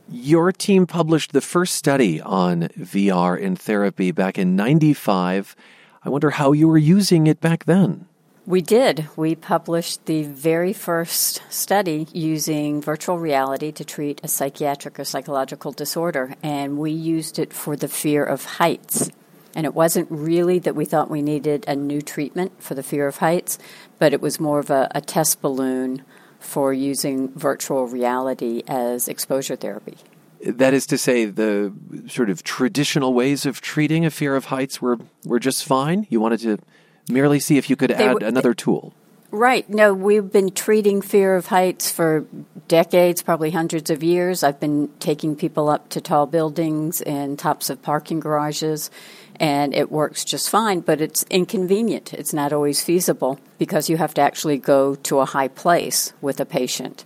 [0.08, 5.54] Your team published the first study on VR in therapy back in 95.
[6.02, 8.06] I wonder how you were using it back then.
[8.46, 9.08] We did.
[9.16, 15.72] We published the very first study using virtual reality to treat a psychiatric or psychological
[15.72, 19.10] disorder, and we used it for the fear of heights.
[19.54, 23.06] And it wasn't really that we thought we needed a new treatment for the fear
[23.06, 23.58] of heights,
[23.98, 26.02] but it was more of a, a test balloon
[26.38, 29.98] for using virtual reality as exposure therapy.
[30.46, 31.72] That is to say, the
[32.08, 36.06] sort of traditional ways of treating a fear of heights were, were just fine.
[36.08, 36.58] You wanted to
[37.08, 38.94] merely see if you could add another tool.
[39.32, 39.68] Right.
[39.70, 42.26] No, we've been treating fear of heights for
[42.66, 44.42] decades, probably hundreds of years.
[44.42, 48.90] I've been taking people up to tall buildings and tops of parking garages,
[49.38, 52.12] and it works just fine, but it's inconvenient.
[52.12, 56.40] It's not always feasible because you have to actually go to a high place with
[56.40, 57.04] a patient.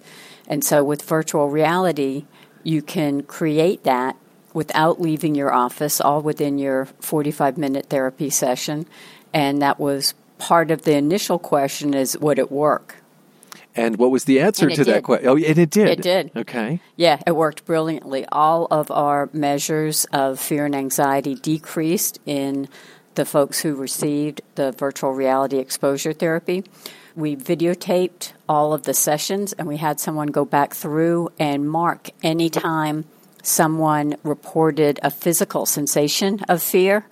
[0.49, 2.25] And so with virtual reality,
[2.63, 4.17] you can create that
[4.55, 8.87] without leaving your office, all within your 45 minute therapy session.
[9.35, 12.97] And that was part of the initial question is would it work?
[13.77, 15.29] And what was the answer to that question?
[15.29, 15.89] Oh, and it did.
[15.89, 16.31] It did.
[16.37, 16.81] Okay.
[16.95, 18.25] Yeah, it worked brilliantly.
[18.31, 22.69] All of our measures of fear and anxiety decreased in
[23.17, 26.65] the folks who received the virtual reality exposure therapy.
[27.17, 32.11] We videotaped all of the sessions and we had someone go back through and mark
[32.23, 33.05] any time
[33.43, 37.07] someone reported a physical sensation of fear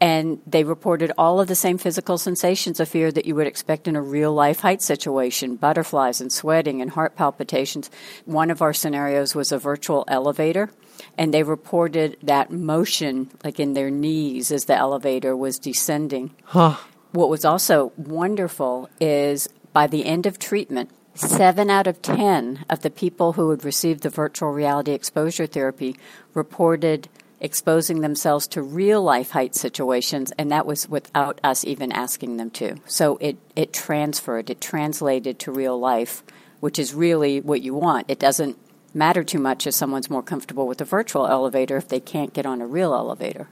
[0.00, 3.88] and they reported all of the same physical sensations of fear that you would expect
[3.88, 7.90] in a real life height situation butterflies and sweating and heart palpitations.
[8.24, 10.70] One of our scenarios was a virtual elevator,
[11.16, 16.34] and they reported that motion, like in their knees, as the elevator was descending.
[16.44, 16.76] Huh.
[17.12, 22.82] What was also wonderful is by the end of treatment, Seven out of ten of
[22.82, 25.96] the people who had received the virtual reality exposure therapy
[26.34, 27.08] reported
[27.40, 32.50] exposing themselves to real life height situations, and that was without us even asking them
[32.50, 32.76] to.
[32.86, 36.22] So it, it transferred, it translated to real life,
[36.60, 38.06] which is really what you want.
[38.08, 38.58] It doesn't
[38.94, 42.46] matter too much if someone's more comfortable with a virtual elevator if they can't get
[42.46, 43.48] on a real elevator.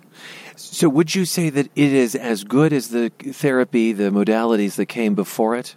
[0.56, 4.86] So, would you say that it is as good as the therapy, the modalities that
[4.86, 5.76] came before it?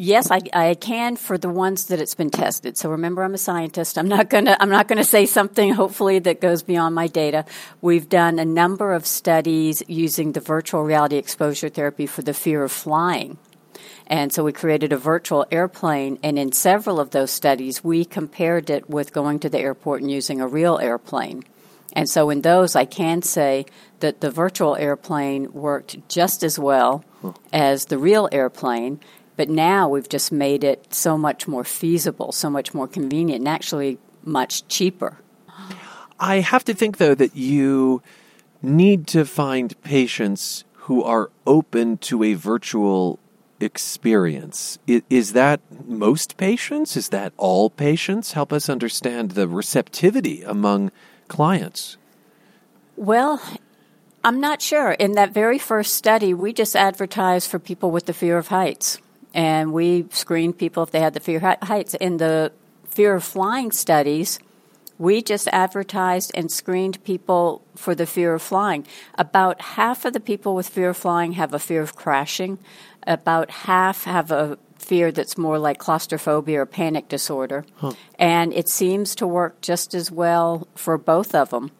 [0.00, 2.76] Yes, I, I can for the ones that it's been tested.
[2.76, 3.98] So remember, I'm a scientist.
[3.98, 7.44] I'm not gonna I'm not gonna say something hopefully that goes beyond my data.
[7.80, 12.62] We've done a number of studies using the virtual reality exposure therapy for the fear
[12.62, 13.38] of flying.
[14.06, 18.70] And so we created a virtual airplane, and in several of those studies, we compared
[18.70, 21.42] it with going to the airport and using a real airplane.
[21.92, 23.66] And so in those, I can say
[23.98, 27.04] that the virtual airplane worked just as well
[27.52, 29.00] as the real airplane.
[29.38, 33.48] But now we've just made it so much more feasible, so much more convenient, and
[33.48, 35.18] actually much cheaper.
[36.18, 38.02] I have to think, though, that you
[38.62, 43.20] need to find patients who are open to a virtual
[43.60, 44.80] experience.
[44.88, 46.96] Is that most patients?
[46.96, 48.32] Is that all patients?
[48.32, 50.90] Help us understand the receptivity among
[51.28, 51.96] clients.
[52.96, 53.40] Well,
[54.24, 54.90] I'm not sure.
[54.90, 58.98] In that very first study, we just advertised for people with the fear of heights
[59.38, 61.94] and we screened people if they had the fear of heights.
[61.94, 62.50] In the
[62.90, 64.40] fear of flying studies,
[64.98, 68.84] we just advertised and screened people for the fear of flying.
[69.14, 72.58] About half of the people with fear of flying have a fear of crashing.
[73.06, 77.64] About half have a fear that's more like claustrophobia or panic disorder.
[77.76, 77.92] Huh.
[78.18, 81.70] And it seems to work just as well for both of them.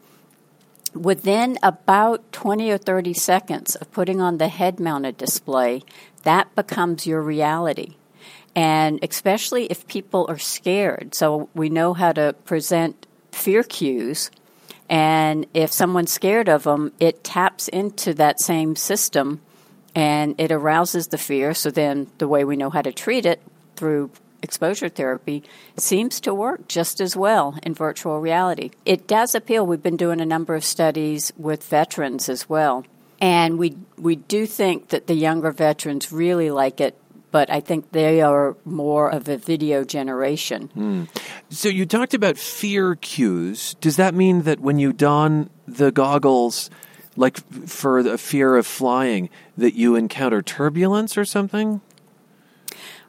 [0.99, 5.83] Within about 20 or 30 seconds of putting on the head mounted display,
[6.25, 7.95] that becomes your reality.
[8.57, 11.15] And especially if people are scared.
[11.15, 14.31] So we know how to present fear cues.
[14.89, 19.41] And if someone's scared of them, it taps into that same system
[19.95, 21.55] and it arouses the fear.
[21.55, 23.41] So then the way we know how to treat it
[23.77, 24.11] through
[24.43, 25.43] exposure therapy
[25.77, 28.71] seems to work just as well in virtual reality.
[28.85, 29.67] It does appeal.
[29.67, 32.85] We've been doing a number of studies with veterans as well.
[33.21, 36.97] And we we do think that the younger veterans really like it,
[37.33, 40.71] but I think they are more of a video generation.
[40.77, 41.09] Mm.
[41.51, 43.75] So you talked about fear cues.
[43.81, 46.71] Does that mean that when you don the goggles,
[47.17, 51.81] like for the fear of flying, that you encounter turbulence or something?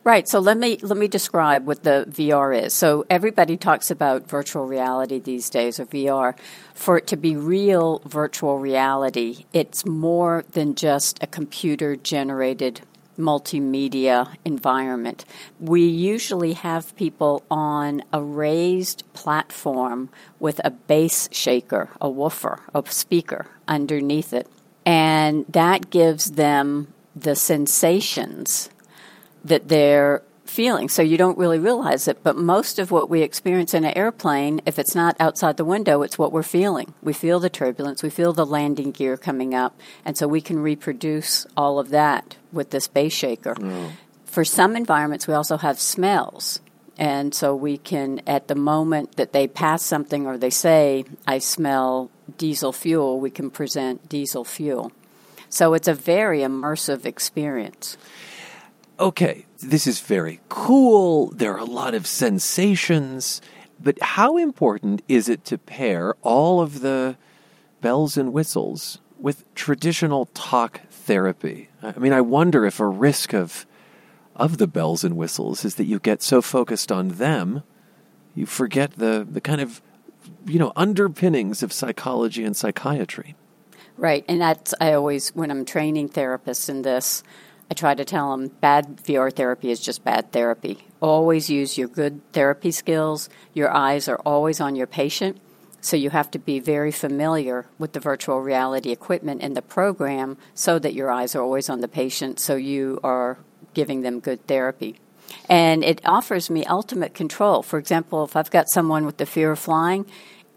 [0.03, 0.27] Right.
[0.27, 2.73] So let me let me describe what the VR is.
[2.73, 6.38] So everybody talks about virtual reality these days or VR.
[6.73, 12.81] For it to be real virtual reality, it's more than just a computer generated
[13.17, 15.25] multimedia environment.
[15.59, 20.09] We usually have people on a raised platform
[20.39, 24.47] with a bass shaker, a woofer, a speaker underneath it.
[24.85, 28.69] And that gives them the sensations
[29.45, 30.89] that they're feeling.
[30.89, 32.23] So you don't really realize it.
[32.23, 36.02] But most of what we experience in an airplane, if it's not outside the window,
[36.02, 36.93] it's what we're feeling.
[37.02, 39.80] We feel the turbulence, we feel the landing gear coming up.
[40.04, 43.56] And so we can reproduce all of that with this bass shaker.
[43.56, 43.91] Mm.
[44.25, 46.60] For some environments, we also have smells.
[46.97, 51.39] And so we can, at the moment that they pass something or they say, I
[51.39, 54.91] smell diesel fuel, we can present diesel fuel.
[55.47, 57.97] So it's a very immersive experience
[58.99, 61.31] okay, this is very cool.
[61.31, 63.41] There are a lot of sensations.
[63.81, 67.17] But how important is it to pair all of the
[67.81, 71.69] bells and whistles with traditional talk therapy?
[71.81, 73.65] I mean, I wonder if a risk of
[74.35, 77.62] of the bells and whistles is that you get so focused on them,
[78.35, 79.81] you forget the, the kind of
[80.45, 83.35] you know, underpinnings of psychology and psychiatry.
[83.97, 84.23] Right.
[84.27, 87.23] And that's, I always, when I'm training therapists in this,
[87.69, 90.88] I try to tell them bad VR therapy is just bad therapy.
[91.01, 93.29] Always use your good therapy skills.
[93.53, 95.39] Your eyes are always on your patient.
[95.82, 100.38] So you have to be very familiar with the virtual reality equipment and the program
[100.53, 103.38] so that your eyes are always on the patient so you are
[103.73, 104.99] giving them good therapy.
[105.47, 107.62] And it offers me ultimate control.
[107.62, 110.05] For example, if I've got someone with the fear of flying,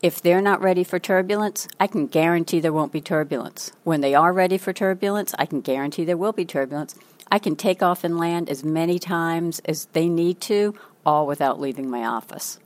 [0.03, 3.73] if they're not ready for turbulence, I can guarantee there won't be turbulence.
[3.85, 6.97] When they are ready for turbulence, I can guarantee there will be turbulence.
[7.31, 10.75] I can take off and land as many times as they need to,
[11.07, 12.59] all without leaving my office.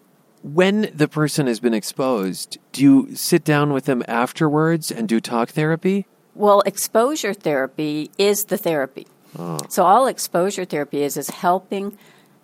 [0.43, 5.21] When the person has been exposed, do you sit down with them afterwards and do
[5.21, 6.07] talk therapy?
[6.35, 9.07] Well, exposure therapy is the therapy.
[9.39, 9.59] Oh.
[9.69, 11.99] So all exposure therapy is is helping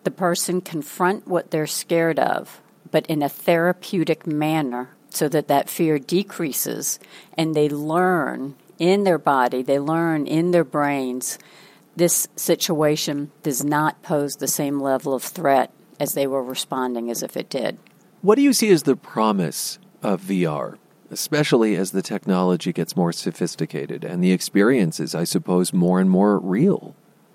[0.04, 2.61] the person confront what they're scared of
[2.92, 7.00] but in a therapeutic manner so that that fear decreases
[7.36, 11.38] and they learn in their body, they learn in their brains
[11.96, 17.22] this situation does not pose the same level of threat as they were responding as
[17.22, 17.78] if it did.
[18.22, 20.78] What do you see as the promise of VR,
[21.10, 26.38] especially as the technology gets more sophisticated and the experiences, I suppose, more and more
[26.38, 26.94] real?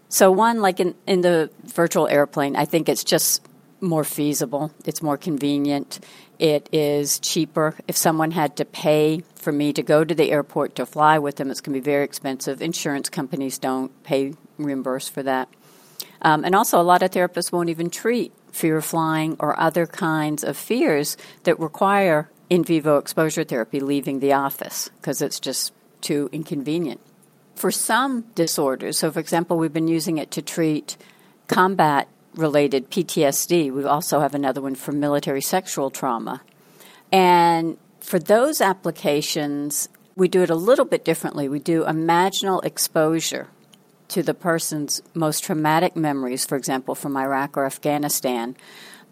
[0.10, 3.46] So, one, like in, in the virtual airplane, I think it's just
[3.82, 6.00] more feasible, it's more convenient,
[6.40, 7.76] it is cheaper.
[7.88, 11.36] If someone had to pay for me to go to the airport to fly with
[11.36, 12.62] them, it's going to be very expensive.
[12.62, 15.50] Insurance companies don't pay reimburse for that.
[16.22, 19.86] Um, and also, a lot of therapists won't even treat fear of flying or other
[19.86, 25.74] kinds of fears that require in vivo exposure therapy leaving the office because it's just
[26.02, 27.00] too inconvenient.
[27.56, 30.98] For some disorders, so for example, we've been using it to treat
[31.48, 33.71] combat related PTSD.
[33.71, 36.41] We also have another one for military sexual trauma.
[37.12, 41.50] And for those applications, we do it a little bit differently.
[41.50, 43.47] We do imaginal exposure
[44.10, 48.56] to the person's most traumatic memories, for example, from Iraq or Afghanistan,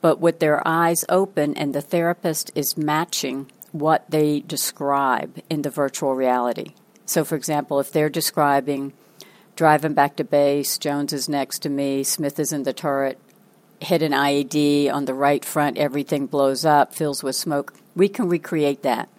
[0.02, 5.70] but with their eyes open, and the therapist is matching what they describe in the
[5.70, 6.74] virtual reality.
[7.06, 8.94] So, for example, if they're describing
[9.56, 10.78] driving back to base.
[10.78, 12.04] Jones is next to me.
[12.04, 13.20] Smith is in the turret.
[13.80, 15.78] Hit an IED on the right front.
[15.78, 17.74] Everything blows up, fills with smoke.
[17.96, 19.10] We can recreate that.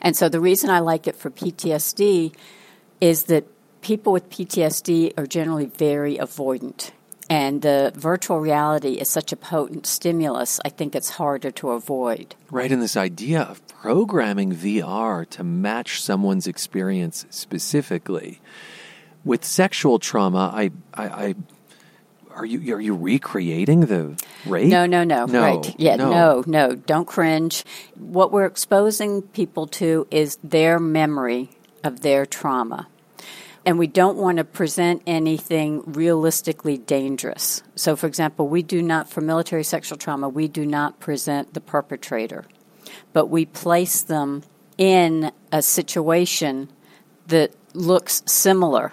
[0.00, 2.34] And so the reason I like it for PTSD
[3.00, 3.44] is that
[3.80, 6.90] people with PTSD are generally very avoidant.
[7.30, 12.34] And the virtual reality is such a potent stimulus, I think it's harder to avoid.
[12.50, 18.40] Right, and this idea of programming VR to match someone's experience specifically
[19.24, 21.34] with sexual trauma, I, I, I
[22.34, 24.68] are you are you recreating the rape?
[24.68, 25.26] No, no, no.
[25.26, 25.74] no right.
[25.78, 26.10] Yeah, no.
[26.10, 26.74] no, no.
[26.74, 27.64] Don't cringe.
[27.94, 31.50] What we're exposing people to is their memory
[31.82, 32.88] of their trauma.
[33.66, 37.62] And we don't want to present anything realistically dangerous.
[37.76, 41.62] So, for example, we do not, for military sexual trauma, we do not present the
[41.62, 42.44] perpetrator,
[43.14, 44.42] but we place them
[44.76, 46.68] in a situation
[47.28, 48.92] that looks similar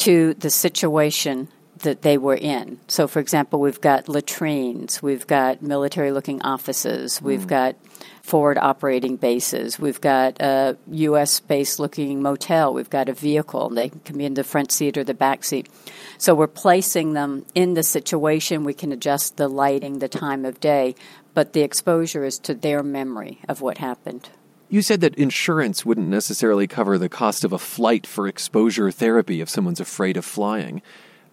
[0.00, 1.48] to the situation
[1.80, 2.78] that they were in.
[2.88, 7.48] So, for example, we've got latrines, we've got military looking offices, we've mm.
[7.48, 7.76] got
[8.22, 11.40] forward operating bases, we've got a U.S.
[11.40, 15.04] based looking motel, we've got a vehicle, they can be in the front seat or
[15.04, 15.68] the back seat.
[16.16, 20.60] So, we're placing them in the situation, we can adjust the lighting, the time of
[20.60, 20.94] day,
[21.34, 24.30] but the exposure is to their memory of what happened.
[24.70, 29.40] You said that insurance wouldn't necessarily cover the cost of a flight for exposure therapy
[29.40, 30.80] if someone's afraid of flying.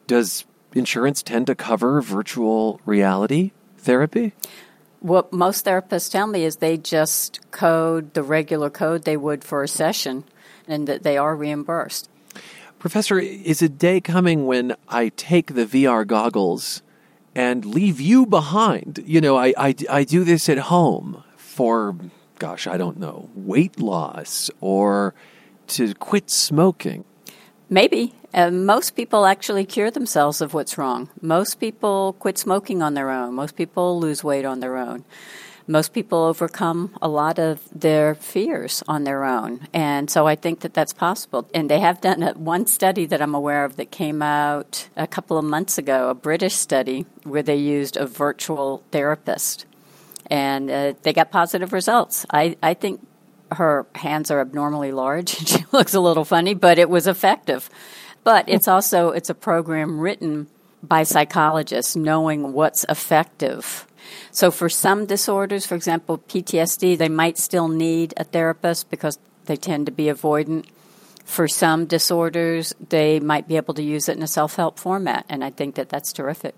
[0.08, 4.34] Does insurance tend to cover virtual reality therapy?
[5.02, 9.62] What most therapists tell me is they just code the regular code they would for
[9.62, 10.24] a session
[10.68, 12.10] and that they are reimbursed.
[12.80, 16.82] Professor, is a day coming when I take the VR goggles
[17.36, 19.04] and leave you behind?
[19.06, 21.96] You know, I, I, I do this at home for
[22.40, 25.14] gosh, I don't know, weight loss or
[25.68, 27.06] to quit smoking?
[27.70, 28.14] Maybe.
[28.34, 31.10] Uh, most people actually cure themselves of what's wrong.
[31.22, 33.34] Most people quit smoking on their own.
[33.34, 35.06] Most people lose weight on their own.
[35.70, 39.68] Most people overcome a lot of their fears on their own.
[39.74, 41.50] And so I think that that's possible.
[41.54, 45.08] And they have done a, one study that I'm aware of that came out a
[45.08, 49.66] couple of months ago, a British study where they used a virtual therapist
[50.28, 52.26] and uh, they got positive results.
[52.30, 53.06] I, I think
[53.52, 57.70] her hands are abnormally large and she looks a little funny, but it was effective.
[58.24, 60.48] But it's also it's a program written
[60.84, 63.88] by psychologists knowing what's effective.
[64.32, 69.56] So for some disorders, for example, PTSD, they might still need a therapist because they
[69.56, 70.66] tend to be avoidant.
[71.26, 75.26] For some disorders, they might be able to use it in a self help format,
[75.28, 76.56] and I think that that's terrific.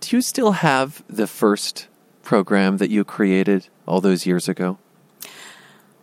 [0.00, 1.88] Do you still have the first
[2.22, 4.78] program that you created all those years ago?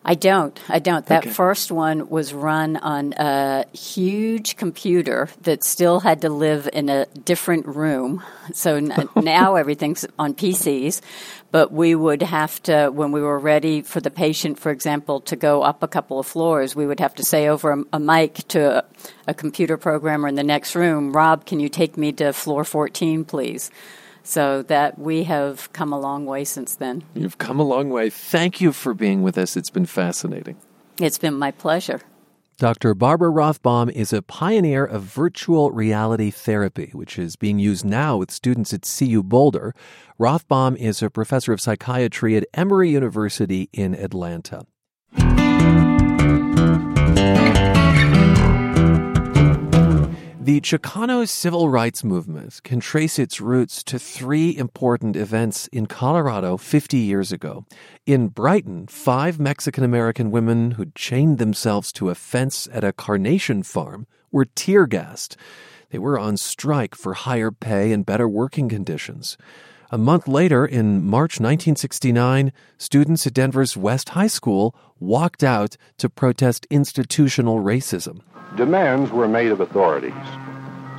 [0.06, 0.58] I don't.
[0.70, 1.06] I don't.
[1.08, 1.30] That Okay.
[1.30, 7.06] first one was run on a huge computer that still had to live in a
[7.26, 8.24] different room.
[8.54, 11.02] So n- now everything's on PCs,
[11.52, 15.36] but we would have to, when we were ready for the patient, for example, to
[15.36, 18.36] go up a couple of floors, we would have to say over a, a mic
[18.48, 18.84] to a,
[19.28, 23.26] a computer programmer in the next room, Rob, can you take me to floor 14,
[23.26, 23.70] please?
[24.24, 27.04] So that we have come a long way since then.
[27.16, 28.10] You've come a long way.
[28.10, 29.58] Thank you for being with us.
[29.58, 30.58] It's been fascinating.
[31.00, 32.02] It's been my pleasure.
[32.60, 32.94] Dr.
[32.94, 38.32] Barbara Rothbaum is a pioneer of virtual reality therapy, which is being used now with
[38.32, 39.74] students at CU Boulder.
[40.20, 44.66] Rothbaum is a professor of psychiatry at Emory University in Atlanta.
[50.50, 56.58] The Chicano civil rights movement can trace its roots to three important events in Colorado
[56.58, 57.68] 50 years ago.
[58.08, 63.62] In Brighton, five Mexican American women who'd chained themselves to a fence at a carnation
[63.62, 65.38] farm were tear gassed.
[65.92, 69.38] They were on strike for higher pay and better working conditions.
[69.92, 76.08] A month later, in March 1969, students at Denver's West High School walked out to
[76.08, 78.22] protest institutional racism.
[78.56, 80.14] Demands were made of authorities.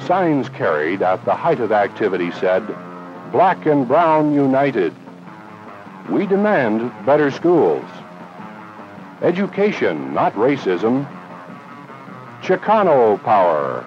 [0.05, 2.67] Signs carried at the height of activity said,
[3.31, 4.93] Black and Brown United.
[6.11, 7.85] We demand better schools.
[9.23, 11.07] Education, not racism.
[12.43, 13.87] Chicano power.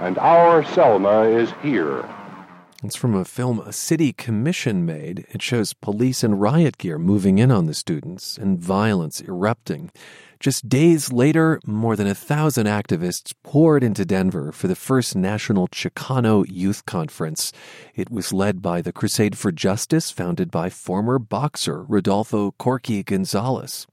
[0.00, 2.08] And our Selma is here.
[2.84, 5.26] It's from a film a city commission made.
[5.30, 9.90] It shows police and riot gear moving in on the students and violence erupting.
[10.38, 15.66] Just days later, more than a thousand activists poured into Denver for the first national
[15.66, 17.52] Chicano Youth Conference.
[17.96, 23.88] It was led by the Crusade for Justice, founded by former boxer Rodolfo Corky Gonzalez.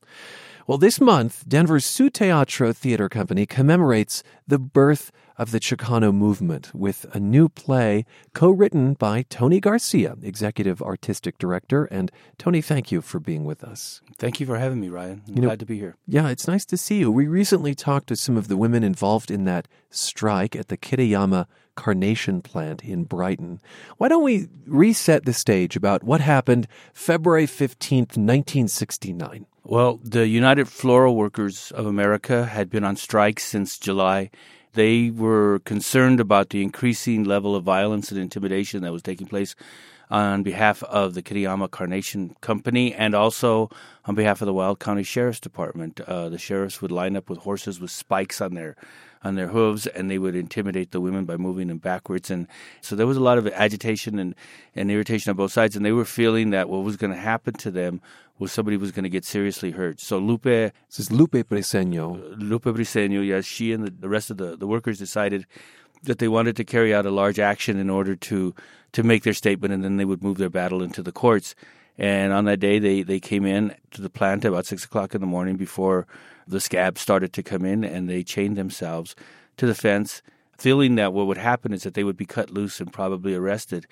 [0.68, 6.74] Well, this month, Denver's Su Teatro Theater Company commemorates the birth of the Chicano movement
[6.74, 8.04] with a new play
[8.34, 11.86] co written by Tony Garcia, Executive Artistic Director.
[11.86, 14.02] And Tony, thank you for being with us.
[14.18, 15.22] Thank you for having me, Ryan.
[15.28, 15.98] I'm You know- glad to be here.
[16.08, 17.12] Yeah, it's nice to see you.
[17.12, 21.46] We recently talked to some of the women involved in that strike at the Kitayama
[21.76, 23.60] Carnation plant in Brighton.
[23.98, 29.46] Why don't we reset the stage about what happened February 15th, 1969?
[29.68, 34.30] Well, the United Floral Workers of America had been on strike since July.
[34.74, 39.56] They were concerned about the increasing level of violence and intimidation that was taking place
[40.12, 43.72] on behalf of the Kitayama Carnation Company and also
[44.06, 46.00] on behalf of the Weld County Sheriff's Department.
[46.02, 48.76] Uh, the sheriffs would line up with horses with spikes on their
[49.24, 52.48] on their hooves and they would intimidate the women by moving them backwards and
[52.80, 54.36] so there was a lot of agitation and,
[54.76, 57.52] and irritation on both sides and they were feeling that what was going to happen
[57.56, 58.00] to them
[58.38, 60.00] was somebody was going to get seriously hurt.
[60.00, 62.16] So Lupe This is Lupe Briseño.
[62.16, 65.46] Uh, Lupe Briseño, yes, she and the, the rest of the, the workers decided
[66.04, 68.54] that they wanted to carry out a large action in order to
[68.92, 71.54] to make their statement, and then they would move their battle into the courts.
[71.98, 75.20] And on that day, they, they came in to the plant about six o'clock in
[75.22, 76.08] the morning before
[76.48, 79.16] the scabs started to come in, and they chained themselves
[79.58, 80.22] to the fence,
[80.58, 83.86] feeling that what would happen is that they would be cut loose and probably arrested.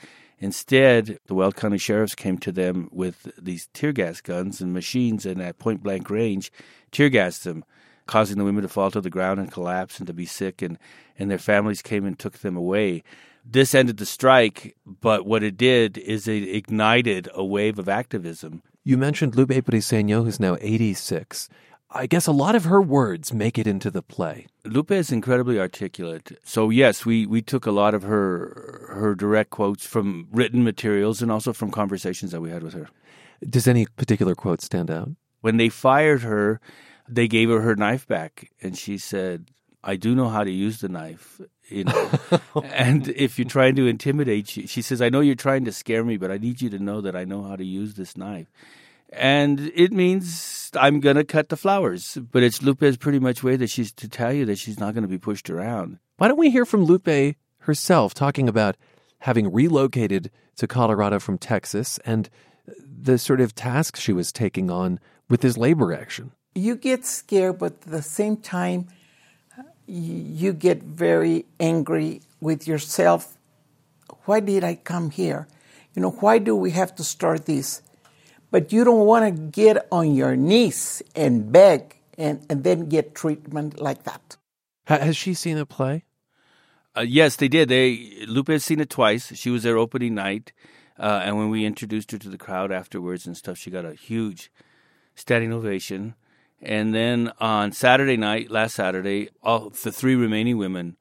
[0.43, 5.25] Instead, the Weld County sheriffs came to them with these tear gas guns and machines,
[5.25, 6.51] and at point blank range,
[6.91, 7.63] tear gassed them,
[8.07, 10.77] causing the women to fall to the ground and collapse and to be sick, and,
[11.17, 13.03] and their families came and took them away.
[13.45, 18.63] This ended the strike, but what it did is it ignited a wave of activism.
[18.83, 21.47] You mentioned Lupe Briseño, who's now 86.
[21.95, 24.47] I guess a lot of her words make it into the play.
[24.65, 26.39] Lupe is incredibly articulate.
[26.43, 31.21] So yes, we, we took a lot of her her direct quotes from written materials
[31.21, 32.89] and also from conversations that we had with her.
[33.47, 35.09] Does any particular quote stand out?
[35.41, 36.59] When they fired her,
[37.07, 39.51] they gave her her knife back, and she said,
[39.83, 42.11] "I do know how to use the knife." You know,
[42.63, 46.03] and if you're trying to intimidate, she, she says, "I know you're trying to scare
[46.03, 48.47] me, but I need you to know that I know how to use this knife."
[49.15, 52.17] And it means I'm going to cut the flowers.
[52.31, 55.03] But it's Lupe's pretty much way that she's to tell you that she's not going
[55.03, 55.99] to be pushed around.
[56.17, 58.75] Why don't we hear from Lupe herself talking about
[59.19, 62.29] having relocated to Colorado from Texas and
[62.67, 64.99] the sort of tasks she was taking on
[65.29, 66.31] with this labor action?
[66.55, 68.87] You get scared, but at the same time,
[69.87, 73.37] you get very angry with yourself.
[74.25, 75.47] Why did I come here?
[75.95, 77.81] you know, why do we have to start this?
[78.53, 83.15] But you don't want to get on your knees and beg and, and then get
[83.15, 84.37] treatment like that.
[84.85, 86.03] has she seen the play?
[86.95, 87.69] Uh, yes, they did.
[87.69, 89.35] They Lupe has seen it twice.
[89.35, 90.53] She was there opening night,
[90.99, 93.95] uh, and when we introduced her to the crowd afterwards and stuff, she got a
[93.95, 94.51] huge
[95.15, 96.13] standing ovation.
[96.61, 100.97] And then on Saturday night, last Saturday, all the three remaining women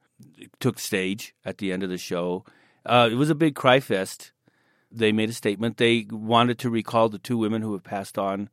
[0.58, 2.46] took stage at the end of the show.
[2.86, 4.32] Uh, it was a big cry fest.
[4.92, 5.76] They made a statement.
[5.76, 8.48] They wanted to recall the two women who have passed on.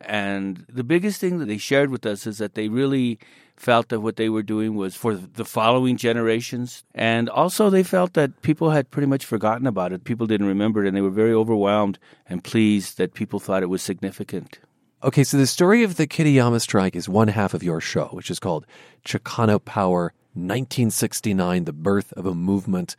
[0.00, 3.18] And the biggest thing that they shared with us is that they really
[3.56, 6.84] felt that what they were doing was for the following generations.
[6.94, 10.04] And also, they felt that people had pretty much forgotten about it.
[10.04, 13.66] People didn't remember it, and they were very overwhelmed and pleased that people thought it
[13.66, 14.60] was significant.
[15.02, 18.30] Okay, so the story of the Kitayama strike is one half of your show, which
[18.30, 18.66] is called
[19.04, 22.96] Chicano Power 1969, the birth of a movement.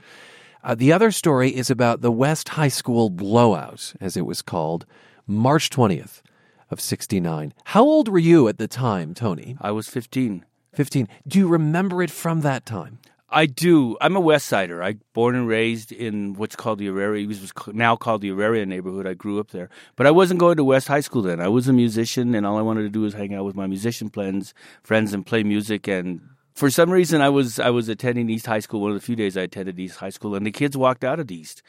[0.62, 4.86] Uh, the other story is about the West High School blowout, as it was called,
[5.26, 6.22] March 20th
[6.70, 7.54] of 69.
[7.66, 9.56] How old were you at the time, Tony?
[9.62, 10.46] I was 15.
[10.74, 11.08] 15.
[11.28, 13.00] Do you remember it from that time?
[13.32, 13.96] I do.
[14.02, 14.82] I'm a West Sider.
[14.84, 17.24] I born and raised in what's called the Auraria.
[17.24, 19.06] It was now called the Auraria neighborhood.
[19.06, 21.40] I grew up there, but I wasn't going to West High School then.
[21.40, 23.68] I was a musician, and all I wanted to do was hang out with my
[23.68, 24.54] musician friends,
[24.84, 25.88] friends, and play music.
[25.88, 26.22] And
[26.60, 28.82] for some reason, I was I was attending East High School.
[28.82, 31.18] One of the few days I attended East High School, and the kids walked out
[31.18, 31.64] of East.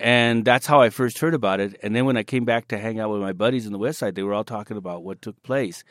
[0.00, 1.78] And that's how I first heard about it.
[1.80, 4.00] And then when I came back to hang out with my buddies in the West
[4.00, 5.84] Side, they were all talking about what took place.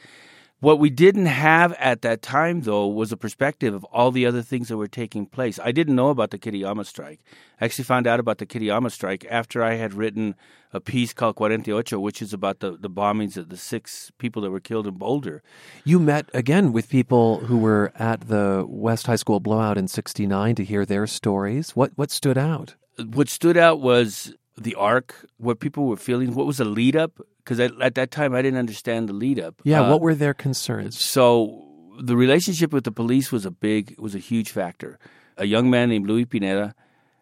[0.61, 4.43] What we didn't have at that time, though, was a perspective of all the other
[4.43, 5.57] things that were taking place.
[5.57, 7.21] I didn't know about the Kitayama strike.
[7.59, 10.35] I actually found out about the Kitayama strike after I had written
[10.71, 14.51] a piece called Cuarenta which is about the, the bombings of the six people that
[14.51, 15.41] were killed in Boulder.
[15.83, 20.53] You met again with people who were at the West High School blowout in 69
[20.53, 21.71] to hear their stories.
[21.71, 22.75] What, what stood out?
[23.03, 27.19] What stood out was the arc, what people were feeling, what was the lead up
[27.43, 29.61] because at that time I didn't understand the lead up.
[29.63, 30.99] Yeah, uh, what were their concerns?
[31.03, 31.67] So
[31.99, 34.99] the relationship with the police was a big, was a huge factor.
[35.37, 36.75] A young man named Louis Pineda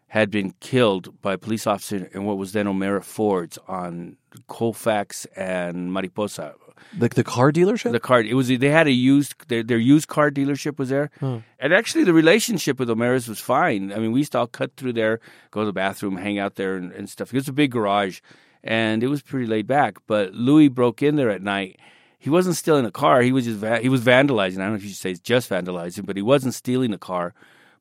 [0.08, 4.18] had been killed by a police officer in what was then O'Meara Fords on
[4.48, 6.56] Colfax and Mariposa.
[6.98, 7.92] Like the car dealership?
[7.92, 8.22] The car.
[8.22, 8.48] It was.
[8.48, 9.36] They had a used.
[9.50, 11.40] Their, their used car dealership was there, huh.
[11.60, 13.92] and actually the relationship with O'Meara's was fine.
[13.92, 15.20] I mean, we used to all cut through there,
[15.52, 17.34] go to the bathroom, hang out there, and, and stuff.
[17.34, 18.22] It was a big garage
[18.64, 19.98] and it was pretty laid back.
[20.08, 21.80] But Louis broke in there at night.
[22.18, 23.22] He wasn't stealing a car.
[23.22, 24.58] He was just va- he was vandalizing.
[24.58, 27.34] I don't know if you should say just vandalizing, but he wasn't stealing a car.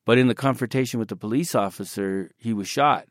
[0.05, 3.07] But in the confrontation with the police officer, he was shot.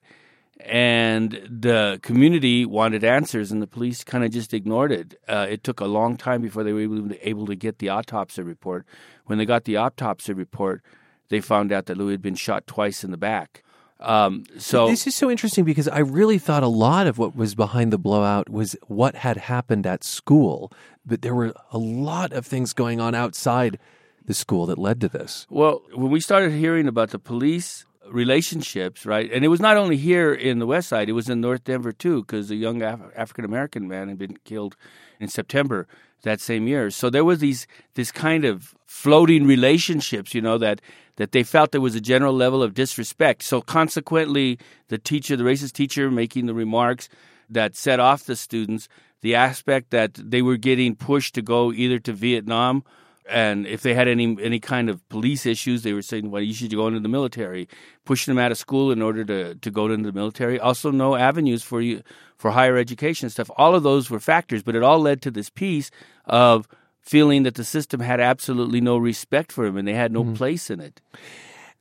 [0.61, 5.21] And the community wanted answers, and the police kind of just ignored it.
[5.29, 7.91] Uh, it took a long time before they were able to, able to get the
[7.91, 8.85] autopsy report.
[9.27, 10.83] When they got the autopsy report,
[11.29, 13.63] they found out that Louis had been shot twice in the back.
[14.01, 17.55] Um, so this is so interesting because I really thought a lot of what was
[17.55, 20.73] behind the blowout was what had happened at school,
[21.05, 23.79] but there were a lot of things going on outside
[24.25, 25.47] the school that led to this.
[25.51, 29.97] Well, when we started hearing about the police relationships, right, and it was not only
[29.97, 33.01] here in the West Side; it was in North Denver too, because a young Af-
[33.17, 34.77] African American man had been killed
[35.19, 35.89] in September
[36.23, 36.91] that same year.
[36.91, 40.81] So there was these this kind of floating relationships, you know, that
[41.17, 43.43] that they felt there was a general level of disrespect.
[43.43, 44.59] So consequently,
[44.89, 47.09] the teacher, the racist teacher, making the remarks
[47.51, 48.89] that set off the students,
[49.21, 52.85] the aspect that they were getting pushed to go either to Vietnam
[53.29, 56.55] and if they had any any kind of police issues, they were saying, "Well, you
[56.55, 57.69] should go into the military."
[58.05, 60.59] Pushing them out of school in order to, to go into the military.
[60.59, 62.03] Also, no avenues for you
[62.39, 63.51] for higher education stuff.
[63.57, 65.91] All of those were factors, but it all led to this piece
[66.25, 66.67] of
[67.03, 70.35] feeling that the system had absolutely no respect for him and they had no mm-hmm.
[70.35, 71.01] place in it.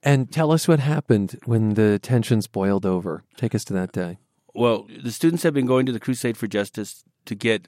[0.03, 3.23] And tell us what happened when the tensions boiled over.
[3.35, 4.17] Take us to that day.
[4.53, 7.67] Well, the students have been going to the Crusade for Justice to get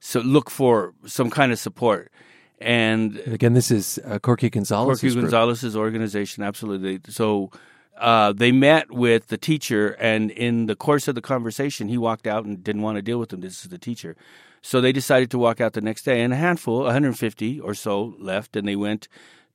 [0.00, 2.12] so look for some kind of support.
[2.58, 5.00] And again, this is uh, Corky Gonzalez.
[5.00, 7.00] Corky Gonzalez's organization, absolutely.
[7.08, 7.50] So
[7.98, 12.26] uh, they met with the teacher, and in the course of the conversation, he walked
[12.26, 13.40] out and didn't want to deal with them.
[13.40, 14.16] This is the teacher.
[14.62, 18.14] So they decided to walk out the next day, and a handful, 150 or so,
[18.18, 19.08] left, and they went.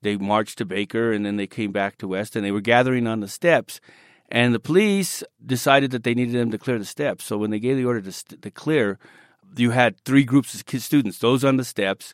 [0.03, 3.05] They marched to Baker, and then they came back to West, and they were gathering
[3.05, 3.79] on the steps.
[4.29, 7.25] And the police decided that they needed them to clear the steps.
[7.25, 8.97] So when they gave the order to, st- to clear,
[9.55, 12.13] you had three groups of students: those on the steps,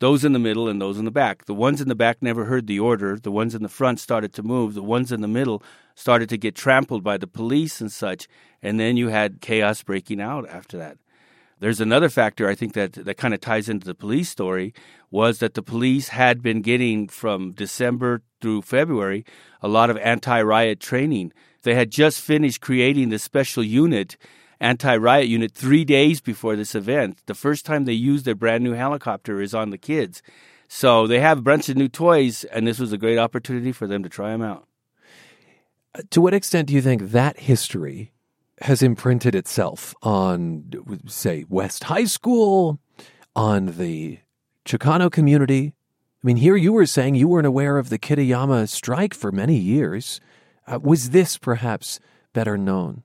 [0.00, 1.46] those in the middle, and those in the back.
[1.46, 3.18] The ones in the back never heard the order.
[3.18, 4.74] The ones in the front started to move.
[4.74, 5.62] The ones in the middle
[5.94, 8.28] started to get trampled by the police and such.
[8.62, 10.98] And then you had chaos breaking out after that.
[11.60, 14.72] There's another factor I think that that kind of ties into the police story
[15.10, 19.24] was that the police had been getting from December through February
[19.60, 21.32] a lot of anti-riot training
[21.62, 24.16] They had just finished creating the special unit,
[24.60, 27.18] anti riot unit, three days before this event.
[27.26, 30.22] The first time they used their brand new helicopter is on the kids.
[30.68, 33.86] So they have a bunch of new toys, and this was a great opportunity for
[33.86, 34.66] them to try them out.
[36.10, 38.12] To what extent do you think that history
[38.60, 40.70] has imprinted itself on,
[41.06, 42.78] say, West High School,
[43.34, 44.18] on the
[44.66, 45.74] Chicano community?
[46.22, 49.56] I mean, here you were saying you weren't aware of the Kitayama strike for many
[49.56, 50.20] years.
[50.66, 51.98] Uh, was this perhaps
[52.34, 53.04] better known?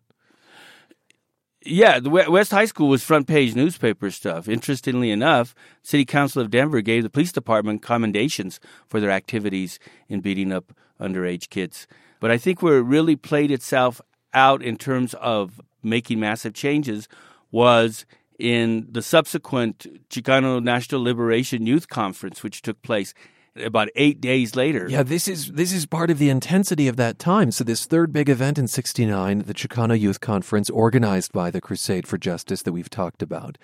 [1.65, 4.49] Yeah, the West High School was front page newspaper stuff.
[4.49, 10.19] Interestingly enough, City Council of Denver gave the police department commendations for their activities in
[10.19, 11.87] beating up underage kids.
[12.19, 14.01] But I think where it really played itself
[14.33, 17.07] out in terms of making massive changes
[17.51, 18.05] was
[18.37, 23.13] in the subsequent Chicano National Liberation Youth Conference, which took place
[23.55, 24.87] about eight days later.
[24.89, 27.51] Yeah, this is this is part of the intensity of that time.
[27.51, 32.07] So this third big event in '69, the Chicano Youth Conference, organized by the Crusade
[32.07, 33.57] for Justice that we've talked about.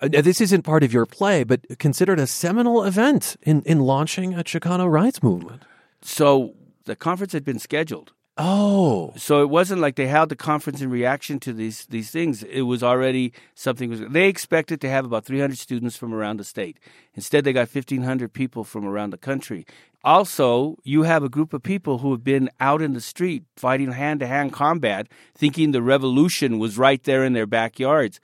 [0.00, 4.32] Uh, this isn't part of your play, but considered a seminal event in, in launching
[4.32, 5.62] a Chicano rights movement.
[6.00, 6.54] So
[6.84, 8.12] the conference had been scheduled
[8.42, 12.42] Oh, so it wasn't like they held the conference in reaction to these these things.
[12.42, 13.90] It was already something.
[13.90, 16.78] Was, they expected to have about 300 students from around the state.
[17.14, 19.66] Instead, they got 1,500 people from around the country.
[20.04, 23.92] Also, you have a group of people who have been out in the street fighting
[23.92, 28.20] hand to hand combat, thinking the revolution was right there in their backyards.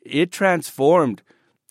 [0.00, 1.22] It transformed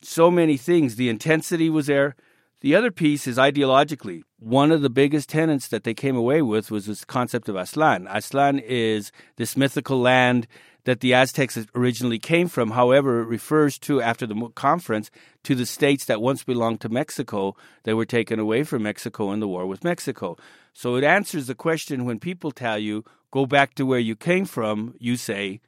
[0.01, 0.95] so many things.
[0.95, 2.15] The intensity was there.
[2.61, 4.23] The other piece is ideologically.
[4.39, 8.09] One of the biggest tenets that they came away with was this concept of Aztlan.
[8.09, 10.47] Aztlan is this mythical land
[10.85, 12.71] that the Aztecs originally came from.
[12.71, 15.11] However, it refers to, after the conference,
[15.43, 19.41] to the states that once belonged to Mexico that were taken away from Mexico in
[19.41, 20.37] the war with Mexico.
[20.71, 24.45] So it answers the question when people tell you, go back to where you came
[24.45, 25.59] from, you say,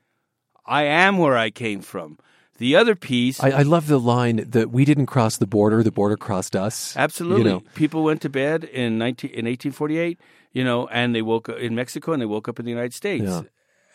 [0.65, 2.19] I am where I came from.
[2.61, 5.91] The other piece, I, I, love the line that we didn't cross the border; the
[5.91, 6.95] border crossed us.
[6.95, 7.63] Absolutely, you know.
[7.73, 10.19] people went to bed in 19, in eighteen forty eight,
[10.51, 12.93] you know, and they woke up in Mexico and they woke up in the United
[12.93, 13.23] States.
[13.23, 13.41] Yeah.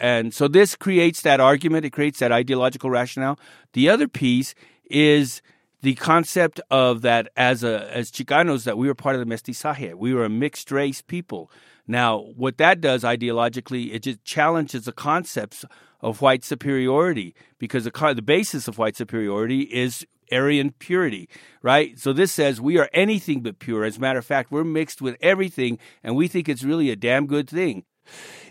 [0.01, 1.85] And so this creates that argument.
[1.85, 3.39] It creates that ideological rationale.
[3.73, 4.57] The other piece
[4.91, 5.43] is
[5.83, 9.95] the concept of that as a as Chicanos that we were part of the mestizaje.
[9.95, 11.53] We were a mixed race people.
[11.87, 15.65] Now, what that does ideologically, it just challenges the concepts
[16.01, 21.29] of white superiority because the, the basis of white superiority is Aryan purity,
[21.63, 21.99] right?
[21.99, 23.85] So this says we are anything but pure.
[23.85, 26.97] As a matter of fact, we're mixed with everything, and we think it's really a
[26.97, 27.85] damn good thing.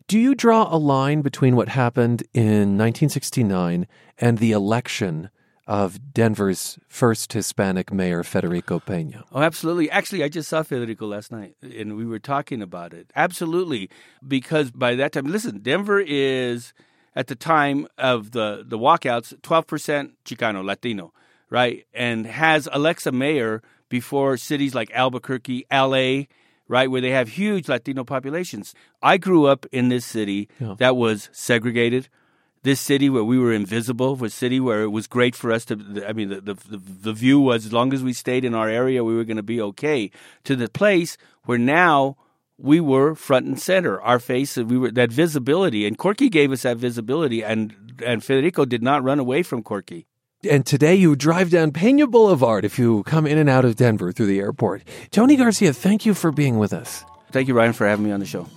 [0.08, 3.88] Do you draw a line between what happened in 1969
[4.20, 5.30] and the election
[5.68, 9.24] of Denver's first Hispanic mayor, Federico Pena?
[9.32, 9.90] Oh, absolutely.
[9.90, 13.12] Actually, I just saw Federico last night and we were talking about it.
[13.16, 13.90] Absolutely.
[14.26, 16.74] Because by that time, listen, Denver is
[17.16, 21.14] at the time of the, the walkouts, 12% Chicano, Latino,
[21.50, 21.86] right?
[21.94, 26.24] And has Alexa mayor before cities like Albuquerque, LA,
[26.68, 28.74] right, where they have huge Latino populations.
[29.02, 30.76] I grew up in this city yeah.
[30.80, 32.10] that was segregated.
[32.64, 35.66] This city where we were invisible, was a city where it was great for us
[35.66, 36.04] to.
[36.08, 39.04] I mean, the, the the view was as long as we stayed in our area,
[39.04, 40.10] we were going to be okay.
[40.46, 42.18] To the place where now
[42.58, 44.02] we were front and center.
[44.02, 48.66] Our face, we were that visibility, and Corky gave us that visibility, and and Federico
[48.66, 50.08] did not run away from Corky.
[50.50, 54.12] And today you drive down Pena Boulevard if you come in and out of Denver
[54.12, 54.84] through the airport.
[55.10, 57.04] Tony Garcia, thank you for being with us.
[57.32, 58.48] Thank you, Ryan, for having me on the show.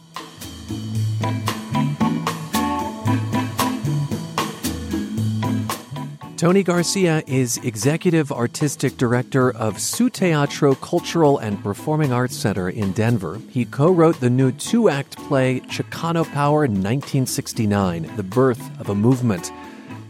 [6.38, 12.92] Tony Garcia is Executive Artistic Director of Su Teatro Cultural and Performing Arts Center in
[12.92, 13.40] Denver.
[13.50, 18.88] He co wrote the new two act play Chicano Power in 1969, The Birth of
[18.88, 19.50] a Movement.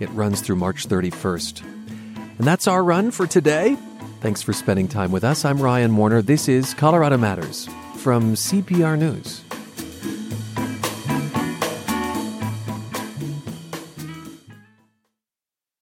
[0.00, 1.62] It runs through March 31st.
[1.62, 3.78] And that's our run for today.
[4.20, 5.46] Thanks for spending time with us.
[5.46, 6.20] I'm Ryan Warner.
[6.20, 9.47] This is Colorado Matters from CPR News.